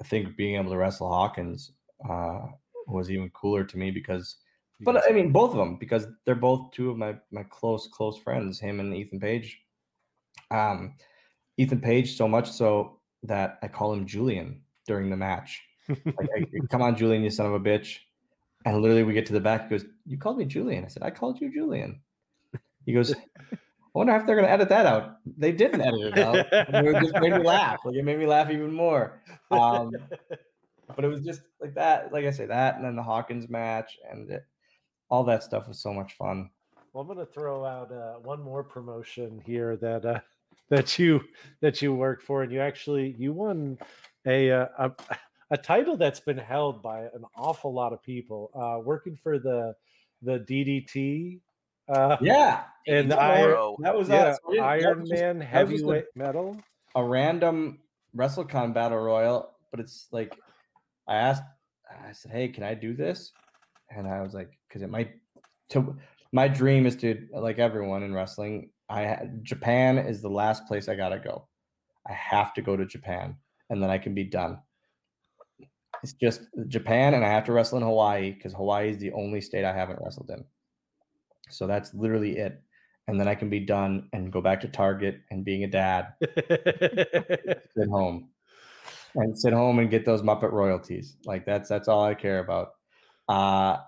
[0.00, 1.72] I think being able to wrestle Hawkins
[2.08, 2.46] uh,
[2.86, 4.36] was even cooler to me because.
[4.82, 8.16] But I mean, both of them because they're both two of my my close close
[8.16, 8.58] friends.
[8.58, 9.60] Him and Ethan Page.
[10.50, 10.94] Um,
[11.60, 15.60] Ethan Page so much so that I call him Julian during the match.
[15.88, 17.98] Like, I, come on, Julian, you son of a bitch!
[18.64, 19.64] And literally, we get to the back.
[19.64, 22.00] He goes, "You called me Julian." I said, "I called you Julian."
[22.86, 25.16] He goes, I wonder if they're gonna edit that out.
[25.36, 26.46] They didn't edit it out.
[26.50, 27.80] it just made me laugh.
[27.84, 29.20] Like it made me laugh even more.
[29.50, 29.92] Um,
[30.96, 32.12] but it was just like that.
[32.12, 34.44] Like I say, that, and then the Hawkins match, and it,
[35.08, 36.50] all that stuff was so much fun.
[36.92, 40.20] Well, I'm going to throw out uh, one more promotion here that uh,
[40.70, 41.20] that you
[41.60, 43.78] that you work for, and you actually you won
[44.26, 44.92] a uh, a,
[45.50, 48.50] a title that's been held by an awful lot of people.
[48.54, 49.74] Uh, working for the
[50.22, 51.40] the DDT,
[51.88, 55.10] uh, Yeah, and the that Iron, that was yeah, uh, so it- that Iron was
[55.10, 56.56] Man that was just a- heavyweight metal.
[56.94, 57.80] a random
[58.16, 60.36] WrestleCon battle royal, but it's like
[61.08, 61.42] I asked,
[61.90, 63.32] I said, "Hey, can I do this?"
[63.90, 65.12] And I was like, "Because it might."
[65.70, 65.96] To
[66.32, 68.70] my dream is to like everyone in wrestling.
[68.90, 71.48] I Japan is the last place I gotta go.
[72.08, 73.36] I have to go to Japan,
[73.70, 74.58] and then I can be done.
[76.02, 79.40] It's just Japan, and I have to wrestle in Hawaii because Hawaii is the only
[79.40, 80.44] state I haven't wrestled in.
[81.50, 82.62] So that's literally it.
[83.06, 86.14] And then I can be done and go back to Target and being a dad,
[86.22, 88.30] sit home,
[89.16, 91.16] and sit home and get those Muppet royalties.
[91.24, 92.68] Like that's that's all I care about.
[93.28, 93.78] Uh,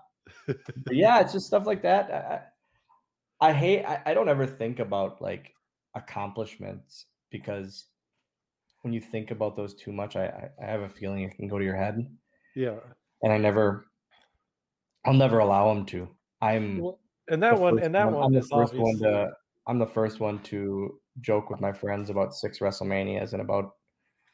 [0.91, 2.52] yeah, it's just stuff like that.
[3.43, 3.85] I, hate.
[3.85, 5.53] I, I don't ever think about like
[5.95, 7.85] accomplishments because
[8.81, 11.57] when you think about those too much, I I, have a feeling it can go
[11.57, 12.05] to your head,
[12.55, 12.75] yeah.
[13.21, 13.85] and I never.
[15.05, 16.07] I'll never allow them to.
[16.41, 18.15] I'm Well, and that one and that one.
[18.15, 19.31] I'm one the is first one to.
[19.67, 23.71] I'm the first one to joke with my friends about six WrestleManias and about,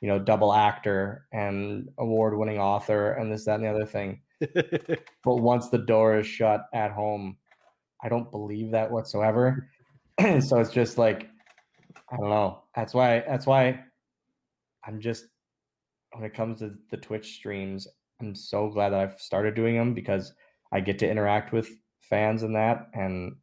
[0.02, 4.22] you know, double actor and award-winning author and this, that, and the other thing.
[5.24, 7.38] But once the door is shut at home,
[8.04, 9.70] I don't believe that whatsoever.
[10.20, 11.30] so it's just like,
[12.12, 12.64] I don't know.
[12.76, 13.24] That's why.
[13.28, 13.80] That's why.
[14.86, 15.26] I'm just
[16.14, 17.88] when it comes to the Twitch streams,
[18.20, 20.34] I'm so glad that I've started doing them because
[20.72, 21.70] I get to interact with
[22.00, 23.36] fans and that, and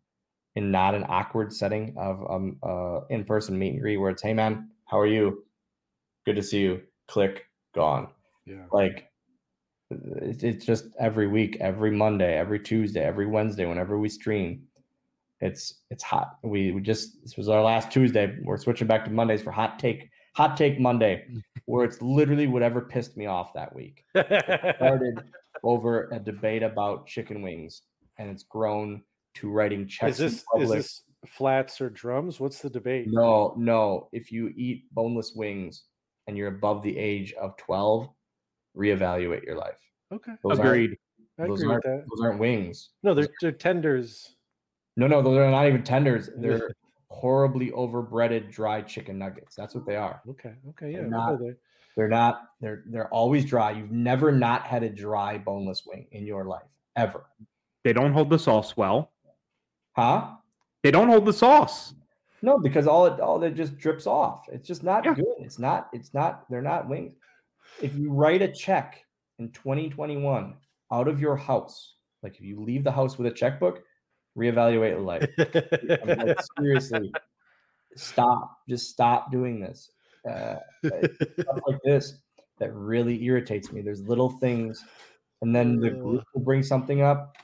[0.56, 4.34] in not an awkward setting of um uh in-person meet and greet where it's hey
[4.34, 5.44] man how are you
[6.24, 7.44] good to see you click
[7.74, 8.08] gone
[8.46, 8.64] yeah.
[8.72, 9.08] like
[9.90, 14.66] it's just every week every monday every tuesday every wednesday whenever we stream
[15.40, 16.38] it's it's hot.
[16.42, 18.38] We, we just this was our last tuesday.
[18.42, 21.26] We're switching back to mondays for hot take hot take monday
[21.66, 24.04] where it's literally whatever pissed me off that week.
[24.16, 25.22] Started
[25.62, 27.82] over a debate about chicken wings
[28.18, 29.02] and it's grown
[29.34, 32.40] to writing checks is this is this flats or drums?
[32.40, 33.06] What's the debate?
[33.08, 34.08] no no.
[34.12, 35.84] If you eat boneless wings
[36.26, 38.08] and you're above the age of 12
[38.76, 39.74] reevaluate your life
[40.12, 40.96] Okay, those aren't, Agreed.
[41.38, 42.04] I those agree with aren't that.
[42.10, 44.36] those aren't wings No, they're, they're tenders.
[44.96, 46.70] no no those are not even tenders they're
[47.08, 51.38] horribly overbreaded dry chicken nuggets that's what they are Okay, okay, yeah, They're not-
[51.96, 56.26] they're not they're they're always dry you've never not had a dry boneless wing in
[56.26, 57.24] your life ever
[57.84, 59.12] They don't hold the sauce well.
[59.96, 60.34] huh
[60.82, 61.94] They don't hold the sauce.
[62.42, 64.44] No, because all it all that just drips off.
[64.52, 65.14] It's just not Yeah.
[65.14, 65.24] good.
[65.40, 65.88] It's not.
[65.92, 66.44] It's not.
[66.50, 67.14] They're not wings.
[67.82, 69.04] If you write a check
[69.38, 70.54] in 2021
[70.92, 73.82] out of your house, like if you leave the house with a checkbook,
[74.36, 75.28] reevaluate life.
[75.38, 77.12] Like, seriously,
[77.96, 78.58] stop.
[78.68, 79.90] Just stop doing this.
[80.28, 82.18] Uh, stuff like this
[82.58, 83.80] that really irritates me.
[83.82, 84.84] There's little things,
[85.42, 87.36] and then the group will bring something up,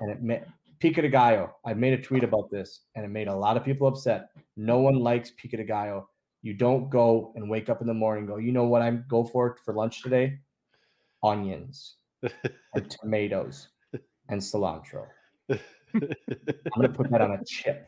[0.00, 0.42] and it may,
[0.78, 1.54] Pico de Gallo.
[1.64, 4.30] I made a tweet about this, and it made a lot of people upset.
[4.56, 6.08] No one likes Pico de Gallo.
[6.42, 9.04] You don't go and wake up in the morning and go, you know what I'm
[9.08, 10.38] go for for lunch today?
[11.22, 11.96] Onions
[12.74, 13.68] and tomatoes
[14.28, 15.06] and cilantro.
[15.50, 15.60] I'm
[16.76, 17.86] gonna put that on a chip,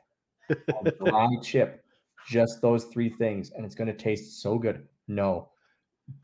[0.51, 1.85] a dry chip,
[2.29, 4.87] just those three things, and it's gonna taste so good.
[5.09, 5.49] No,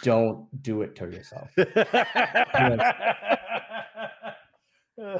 [0.03, 1.51] don't do it to yourself.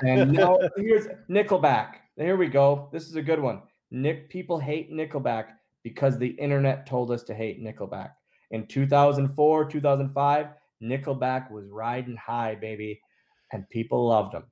[0.03, 1.95] And now here's Nickelback.
[2.17, 2.89] Here we go.
[2.93, 3.63] This is a good one.
[3.93, 5.51] Nick people hate Nickelback
[5.85, 8.11] because the internet told us to hate Nickelback.
[8.51, 10.47] In 2004, 2005,
[10.83, 13.01] Nickelback was riding high, baby,
[13.53, 14.45] and people loved them.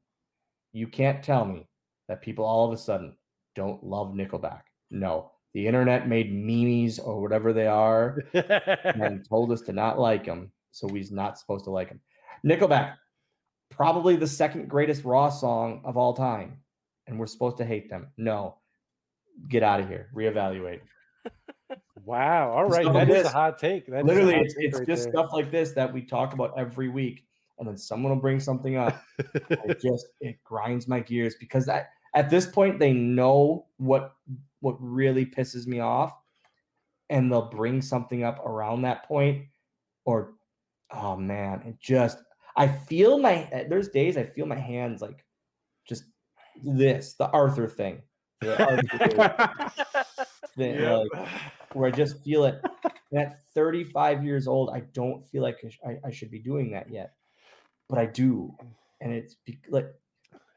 [0.72, 1.66] You can't tell me
[2.08, 3.16] that people all of a sudden
[3.54, 4.62] don't love Nickelback.
[4.90, 10.26] No, the internet made memes or whatever they are and told us to not like
[10.26, 12.00] him, so we's not supposed to like him.
[12.44, 12.94] Nickelback,
[13.70, 16.58] probably the second greatest Raw song of all time,
[17.06, 18.08] and we're supposed to hate them.
[18.16, 18.56] No,
[19.48, 20.10] get out of here.
[20.14, 20.80] Reevaluate.
[22.04, 22.50] Wow.
[22.52, 23.86] All Just right, that at is a hot take.
[23.86, 25.12] That is Literally, hot it's, take it's right just there.
[25.12, 27.24] stuff like this that we talk about every week,
[27.58, 29.02] and then someone will bring something up.
[29.18, 34.14] it just it grinds my gears because at, at this point they know what
[34.60, 36.14] what really pisses me off,
[37.10, 39.46] and they'll bring something up around that point,
[40.04, 40.34] or
[40.90, 42.18] oh man, it just
[42.56, 45.24] I feel my there's days I feel my hands like
[45.88, 46.04] just
[46.64, 48.02] this the Arthur thing.
[48.40, 49.64] The Arthur
[50.56, 51.02] thing, Yep.
[51.12, 51.28] like,
[51.76, 52.60] where I just feel it.
[53.12, 56.70] And at 35 years old, I don't feel like I, I, I should be doing
[56.72, 57.12] that yet,
[57.88, 58.54] but I do,
[59.00, 59.88] and it's be- like,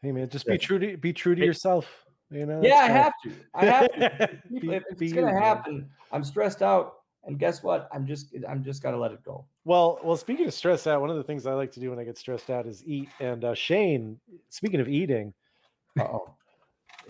[0.02, 0.58] Hey man, just be Yeah.
[0.60, 1.46] true to be true to Hey.
[1.46, 2.06] yourself.
[2.32, 2.62] You know.
[2.64, 3.32] yeah, I it's have to.
[3.54, 4.42] I have to.
[4.62, 5.42] Be- if if be it's gonna man.
[5.42, 6.94] happen, I'm stressed out,
[7.26, 7.90] and guess what?
[7.92, 9.46] I'm just I'm just gotta let it go.
[9.66, 10.16] Well, well.
[10.16, 12.18] Speaking of stress out, one of the things I like to do when I get
[12.18, 13.10] stressed out is eat.
[13.20, 15.34] And uh, Shane, speaking of eating,
[16.00, 16.34] Uh-oh.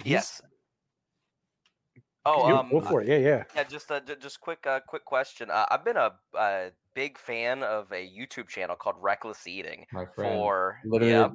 [0.03, 0.41] Yes.
[2.25, 3.07] Oh, um, go for it.
[3.07, 3.43] Yeah, yeah.
[3.55, 5.49] Yeah, just uh, j- just quick uh, quick question.
[5.49, 10.05] Uh, I've been a, a big fan of a YouTube channel called Reckless Eating My
[10.05, 10.33] friend.
[10.39, 11.31] for Literally, Yep.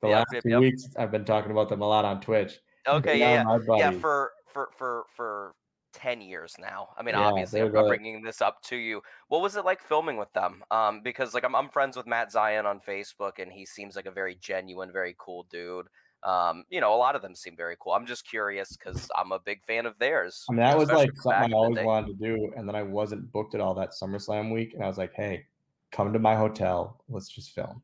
[0.00, 2.60] the Yep, last yep, two weeks, I've been talking about them a lot on Twitch.
[2.86, 3.76] Okay, yeah, yeah.
[3.76, 5.54] yeah for for for for
[5.92, 9.42] 10 years now i mean Yeah, obviously they're i'm bringing this up to you what
[9.42, 12.64] was it like filming with them um because like I'm, I'm friends with matt zion
[12.64, 15.88] on facebook and he seems like a very genuine very cool dude
[16.22, 19.32] um you know a lot of them seem very cool i'm just curious because i'm
[19.32, 22.14] a big fan of theirs I mean, that was like something I always wanted to
[22.14, 25.14] do, and then I wasn't booked at all that SummerSlam week, and I was like,
[25.14, 25.46] "Hey,
[25.92, 27.82] come to my hotel, let's just film."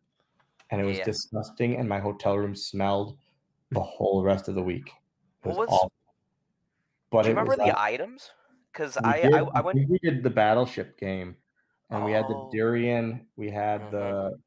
[0.70, 1.04] And it was Yeah.
[1.04, 3.16] disgusting, and my hotel room smelled
[3.70, 4.88] the whole rest of the week.
[4.88, 5.92] It What was was- awful.
[7.10, 8.30] But do you remember the like- items
[8.72, 11.36] because I, did- I i went we did the battleship game,
[11.90, 12.50] and we had the Oh.
[12.52, 13.90] durian, we had Mhm.
[13.92, 14.38] the,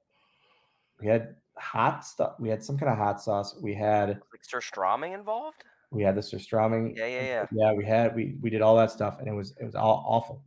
[0.99, 5.13] we had hot stuff, we had some kind of hot sauce, we had like surströmming
[5.13, 6.95] involved we had the surströmming.
[6.95, 7.45] Yeah, yeah, yeah.
[7.51, 10.03] Yeah, we had we we did all that stuff, and it was it was all
[10.07, 10.43] awful.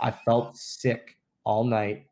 [0.00, 2.06] I felt sick all night,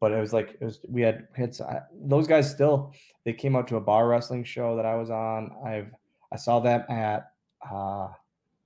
[0.00, 2.94] but it was like it was we had we had s- I- those guys still.
[3.24, 5.52] They came out to a bar wrestling show that I was on.
[5.62, 5.92] I've
[6.32, 7.32] I saw them at
[7.70, 8.08] uh,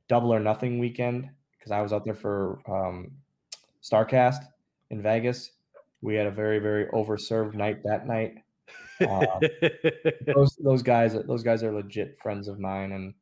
[0.09, 1.29] Double or Nothing weekend
[1.59, 3.11] because I was out there for um,
[3.83, 4.45] Starrcast
[4.91, 5.51] in Vegas.
[6.03, 8.37] We had a very very overserved night that night.
[9.01, 9.41] Uh,
[10.35, 13.15] those those guys those guys are legit friends of mine and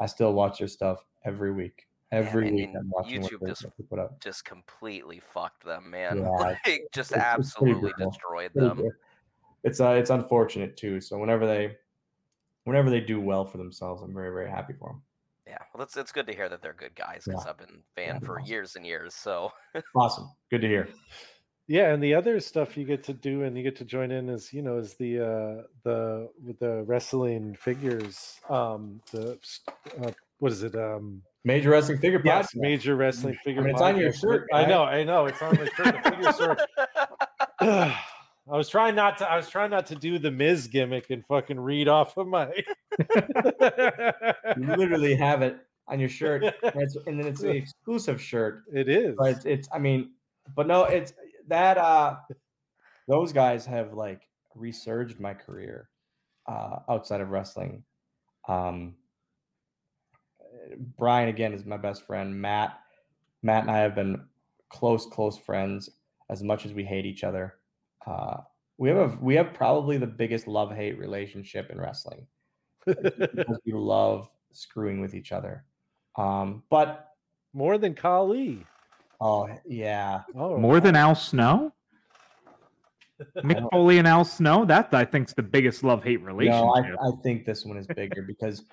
[0.00, 1.86] I still watch their stuff every week.
[2.10, 4.20] Every week I'm watching YouTube just- what they put up.
[4.20, 6.58] just completely fucked them man Yeah, like
[6.92, 8.10] just it's- it's absolutely brutal.
[8.10, 8.90] destroyed them.
[9.64, 11.00] It's uh it's unfortunate too.
[11.00, 11.76] So whenever they
[12.64, 15.02] whenever they do well for themselves, I'm very very happy for them.
[15.46, 17.50] Yeah, well, it's it's good to hear that they're good guys because Yeah.
[17.50, 18.50] I've been fan Yeah, for awesome.
[18.50, 19.14] years and years.
[19.14, 19.50] So
[19.96, 20.88] Awesome, good to hear.
[21.68, 24.28] Yeah, and the other stuff you get to do and you get to join in
[24.28, 29.38] is you know is the uh the with the wrestling figures um the
[30.02, 32.60] uh, what is it um Major wrestling figure yes podcast.
[32.60, 35.56] major wrestling I figure mean, it's on your shirt, I know I know it's on
[35.56, 36.56] my shirt the figure store
[38.50, 41.24] I was trying not to I was trying not to do the Miz gimmick and
[41.26, 42.48] fucking read off of my
[44.56, 45.58] You literally have it
[45.88, 48.64] on your shirt, and, it's, and then it's an exclusive shirt.
[48.72, 50.10] it is but it's, it's i mean
[50.54, 51.12] but no it's
[51.48, 52.16] that uh
[53.08, 54.22] those guys have like
[54.54, 55.88] resurged my career
[56.48, 57.82] uh outside of wrestling.
[58.48, 58.94] Um
[60.96, 62.40] brian again is my best friend.
[62.40, 62.78] Matt
[63.42, 64.24] matt and i have been
[64.68, 65.90] close close friends
[66.30, 67.54] as much as we hate each other.
[68.06, 68.38] Uh
[68.78, 72.26] we have a we have probably the biggest love hate relationship in wrestling.
[72.86, 75.64] We love screwing with each other.
[76.16, 77.08] Um but
[77.52, 78.66] more than Khali
[79.22, 81.72] oh yeah oh More than Al Snow?
[83.38, 84.64] Mick Foley and Al Snow?
[84.64, 86.64] That I think's the biggest love hate relationship.
[86.64, 88.64] No, I, I think this one is bigger because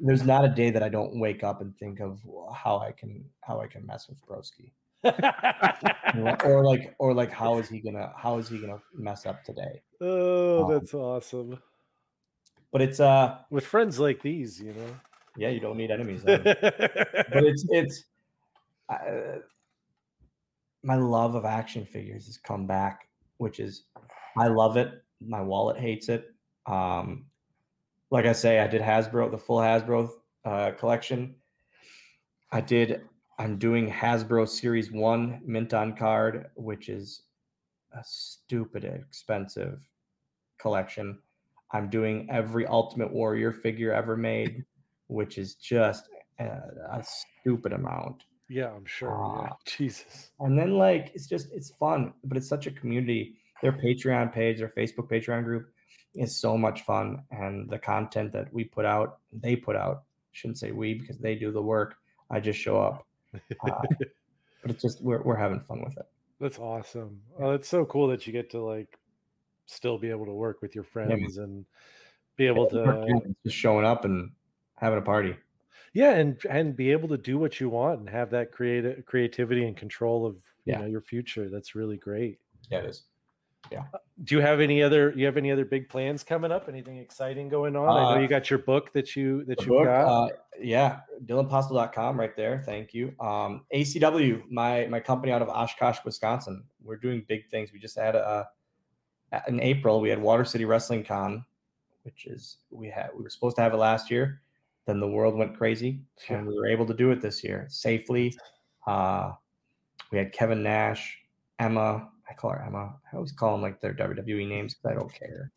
[0.00, 2.18] there's not a day that I don't wake up and think of
[2.54, 4.72] how I can how I can mess with Broski,
[5.04, 9.26] You know, or like or like how is he gonna how is he gonna mess
[9.26, 9.80] up today?
[10.00, 11.58] oh Um, that's awesome
[12.72, 14.96] But it's uh with friends like these you know
[15.36, 16.22] yeah you don't need enemies.
[16.26, 18.04] but it's it's
[18.88, 19.38] uh,
[20.84, 23.08] my love of action figures has come back,
[23.38, 23.84] which is
[24.36, 25.02] I love it.
[25.26, 26.26] My wallet hates it.
[26.66, 27.26] Um,
[28.10, 30.10] like I say, I did Hasbro, the full Hasbro
[30.44, 31.34] uh, collection.
[32.52, 33.02] I did.
[33.38, 37.22] I'm doing Hasbro Series One mint on card, which is
[37.92, 39.80] a stupid expensive
[40.60, 41.18] collection.
[41.72, 44.64] I'm doing every Ultimate Warrior figure ever made,
[45.08, 46.08] which is just
[46.38, 48.24] a, a stupid amount.
[48.48, 49.48] Yeah i'm sure yeah.
[49.50, 49.56] Ah.
[49.64, 53.36] jesus And then like it's just it's fun, but it's such a community.
[53.62, 55.72] Their Patreon page, their Facebook Patreon group
[56.14, 60.02] is so much fun, and the content that we put out, they put out.
[60.32, 61.96] Shouldn't say we because they do the work.
[62.30, 63.40] I just show up, uh,
[64.62, 66.06] but it's just we're we're having fun with it.
[66.40, 67.20] That's awesome.
[67.40, 68.98] Oh, it's so cool that you get to like
[69.66, 71.64] still be able to work with your friends and
[72.36, 74.32] be able to just showing up and
[74.76, 75.36] having a party.
[75.94, 79.64] Yeah, and and be able to do what you want and have that creative creativity
[79.64, 80.76] and control of Yeah.
[80.78, 81.48] you know your future.
[81.48, 82.38] That's really great.
[82.70, 83.04] Yeah, it is.
[83.72, 83.84] Yeah.
[84.24, 86.68] Do you have any other you have any other big plans coming up?
[86.68, 87.88] Anything exciting going on?
[87.88, 90.06] I know Uh, you got your book that you that you book, got.
[90.06, 90.28] uh,
[90.60, 92.62] yeah, dylanpostl.com right there.
[92.66, 93.14] Thank you.
[93.20, 96.64] Um, ACW, my my company out of Oshkosh, Wisconsin.
[96.82, 97.72] We're doing big things.
[97.72, 98.48] We just had a
[99.48, 101.44] in April we had Water City Wrestling Con,
[102.02, 104.42] which is we had we were supposed to have it last year.
[104.86, 108.36] Then the world went crazy, and we were able to do it this year safely.
[108.86, 109.32] Uh,
[110.12, 111.18] we had Kevin Nash,
[111.58, 112.08] Emma.
[112.28, 112.94] I call her Emma.
[113.12, 115.52] I always call them like their WWE names because I don't care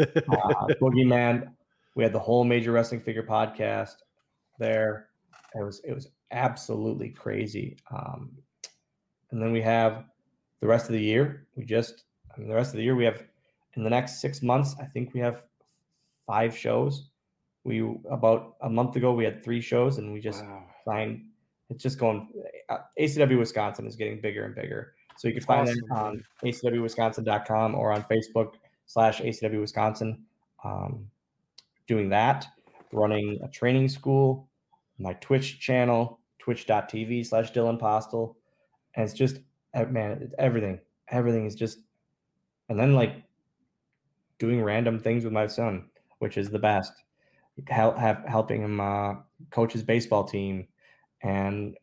[0.00, 1.52] uh, Boogeyman.
[1.94, 3.96] We had the whole Major Wrestling Figure podcast
[4.58, 5.08] there.
[5.54, 7.76] It was it was absolutely crazy.
[7.90, 8.30] Um,
[9.30, 10.04] and then we have
[10.60, 11.46] the rest of the year.
[11.56, 12.04] We just,
[12.34, 13.22] I mean, the rest of the year we have
[13.74, 14.74] in the next six months.
[14.80, 15.42] I think we have
[16.26, 17.09] five shows.
[17.64, 17.80] We
[18.10, 20.66] about a month ago we had three shows, and we just Wow.
[20.84, 21.26] signed.
[21.68, 22.28] It's just going.
[22.68, 24.94] Uh, ACW Wisconsin is getting bigger and bigger.
[25.16, 28.54] So you can find Awesome, it on acwwisconsin.com or on Facebook
[28.86, 30.24] slash ACW Wisconsin.
[30.64, 31.10] Um,
[31.86, 32.46] doing that,
[32.92, 34.48] running a training school,
[34.98, 38.36] my Twitch channel, twitch.tv slash Dylan Postl.
[38.94, 39.40] And it's just,
[39.74, 40.80] eh, man, it's everything.
[41.08, 41.80] Everything is just,
[42.68, 43.22] and then like
[44.38, 46.92] doing random things with my son, which is the best.
[47.68, 49.14] Help, have, helping him uh,
[49.50, 50.66] coach his baseball team
[51.22, 51.76] and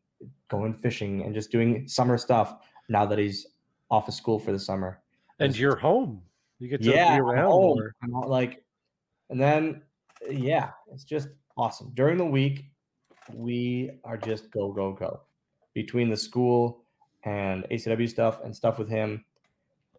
[0.49, 2.57] going fishing and just doing summer stuff
[2.89, 3.47] now that he's
[3.91, 5.01] off of school for the summer.
[5.39, 6.21] And It's- you're home.
[6.59, 7.91] You get to yeah, be I'm around home.
[8.01, 8.63] I'm not like,
[9.30, 9.84] and then
[10.28, 11.91] yeah, it's just awesome.
[11.93, 12.65] During the week,
[13.32, 15.21] we are just go go go.
[15.75, 16.84] Between the school
[17.25, 19.23] and ACW stuff and stuff with him,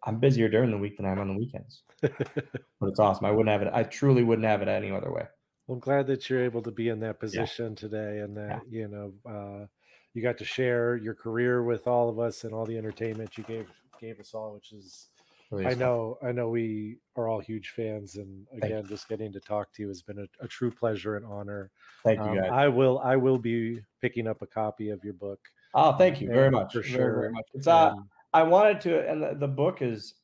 [0.03, 1.83] I'm busier during the week than I am on the weekends.
[2.01, 3.25] But it's awesome.
[3.25, 3.69] I wouldn't have it.
[3.73, 5.27] I truly wouldn't have it any other way.
[5.69, 8.87] Well, I'm glad that you're able to be in that position today and that, you
[8.87, 9.67] know, uh,
[10.15, 13.43] you got to share your career with all of us and all the entertainment you
[13.43, 13.67] gave
[14.01, 15.09] gave us all, which is
[15.51, 19.39] Really I know I know we are all huge fans and again just getting to
[19.39, 21.69] talk to you has been a, a true pleasure and honor.
[22.03, 22.49] Thank you Um, guys.
[22.51, 25.39] I will I will be picking up a copy of your book.
[25.75, 26.73] oh, thank you very much.
[26.73, 27.31] for Very, very sure.
[27.31, 27.45] much.
[27.53, 30.15] It's uh, and- I wanted to, and the, the book is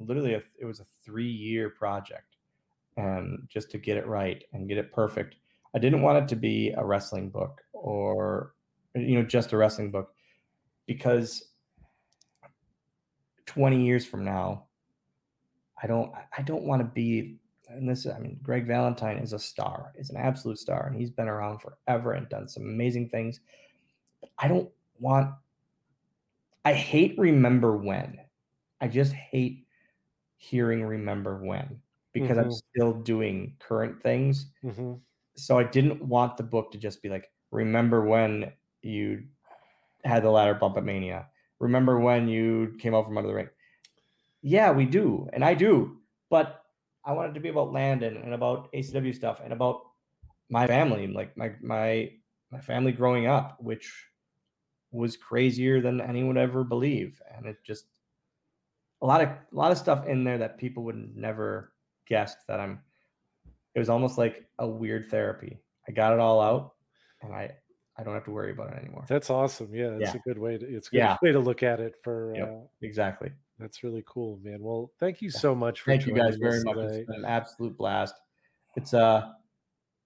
[0.00, 2.29] literally a, it was a three year project,
[3.00, 5.36] and just to get it right and get it perfect.
[5.74, 8.54] I didn't want it to be a wrestling book or
[8.94, 10.12] you know just a wrestling book
[10.86, 11.50] because
[13.46, 14.64] 20 years from now
[15.82, 17.36] i don't i don't want to be
[17.68, 21.10] and this i mean greg valentine is a star is an absolute star and he's
[21.10, 23.40] been around forever and done some amazing things.
[24.20, 25.30] But i don't want
[26.64, 28.18] i hate remember when.
[28.82, 29.66] I just hate
[30.38, 31.80] hearing remember when
[32.12, 32.60] because i'm Mhm.
[32.74, 35.00] still doing current things Mhm.
[35.36, 38.52] so I didn't want the book to just be like, remember when
[38.82, 39.28] you
[40.04, 41.30] had the ladder bump at Mania?
[41.60, 43.50] Remember when you came out from under the ring?
[44.42, 46.00] Yeah, we do, and I do,
[46.30, 46.64] but
[47.04, 49.82] I wanted to be about Landon and about ACW stuff and about
[50.50, 52.18] my family, like my my
[52.50, 54.08] my family growing up, which
[54.92, 58.00] was crazier than anyone would ever believe, and it just
[59.02, 61.69] a lot of a lot of stuff in there that people would never
[62.10, 62.82] guessed that I'm
[63.74, 65.58] it was almost like a weird therapy.
[65.88, 66.72] I got it all out
[67.22, 67.52] and I
[67.96, 69.04] I don't have to worry about it anymore.
[69.08, 69.74] That's awesome.
[69.74, 70.20] Yeah, it's Yeah.
[70.20, 71.16] a good way to it's a good Yeah.
[71.22, 72.48] way to look at it for Yep.
[72.48, 73.30] uh, Exactly.
[73.58, 74.60] that's really cool, man.
[74.62, 76.76] Well, thank you so much for Thank you guys very much.
[76.76, 76.98] today.
[77.00, 78.14] It's been an absolute blast.
[78.76, 79.32] It's uh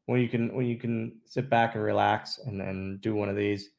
[0.06, 3.36] when you can when you can sit back and relax and then do one of
[3.36, 3.70] these,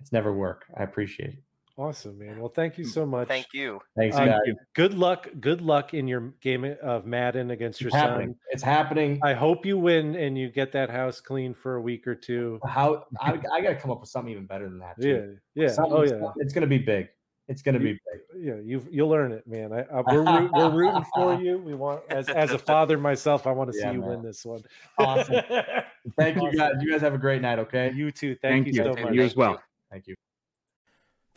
[0.00, 0.64] it's never work.
[0.76, 1.42] I appreciate it.
[1.78, 2.40] Awesome, man.
[2.40, 3.28] Well, thank you so much.
[3.28, 3.78] Thank you.
[3.96, 4.40] Thanks, Uh, guys.
[4.74, 5.28] Good luck.
[5.38, 8.30] Good luck in your game of Madden against your It's happening.
[8.30, 8.36] son.
[8.50, 9.20] It's happening.
[9.22, 12.58] I hope you win and you get that house clean for a week or two.
[12.66, 14.96] How I, I got to come up with something even better than that.
[14.98, 15.38] Yeah, too.
[15.54, 15.68] yeah.
[15.68, 17.10] Something- Oh yeah, It's going to be big.
[17.46, 18.44] It's going to You- be big.
[18.44, 18.56] yeah.
[18.56, 19.72] You you'll learn it, man.
[19.72, 21.58] I, I we're root, we're rooting for you.
[21.58, 24.08] We want as as a father myself, I want to see Yeah, you man.
[24.10, 24.62] win this one.
[24.98, 25.42] Awesome.
[26.18, 26.72] Thank you guys.
[26.80, 27.60] You guys have a great night.
[27.60, 27.92] Okay.
[27.94, 28.34] You too.
[28.42, 28.94] Thank, Thank you you.
[28.94, 29.14] so much.
[29.14, 29.62] You as well.
[29.92, 30.16] Thank you.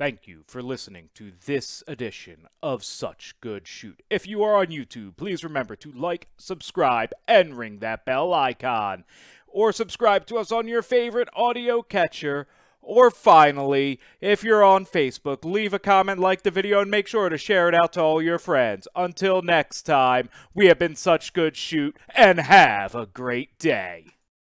[0.01, 4.01] Thank you for listening to this edition of Such Good Shoot.
[4.09, 9.03] If you are on YouTube, please remember to like, subscribe, and ring that bell icon.
[9.45, 12.47] Or subscribe to us on your favorite audio catcher.
[12.81, 17.29] Or finally, if you're on Facebook, leave a comment, like the video, and make sure
[17.29, 18.87] to share it out to all your friends.
[18.95, 24.07] Until next time, we have been Such Good Shoot, and have a great day.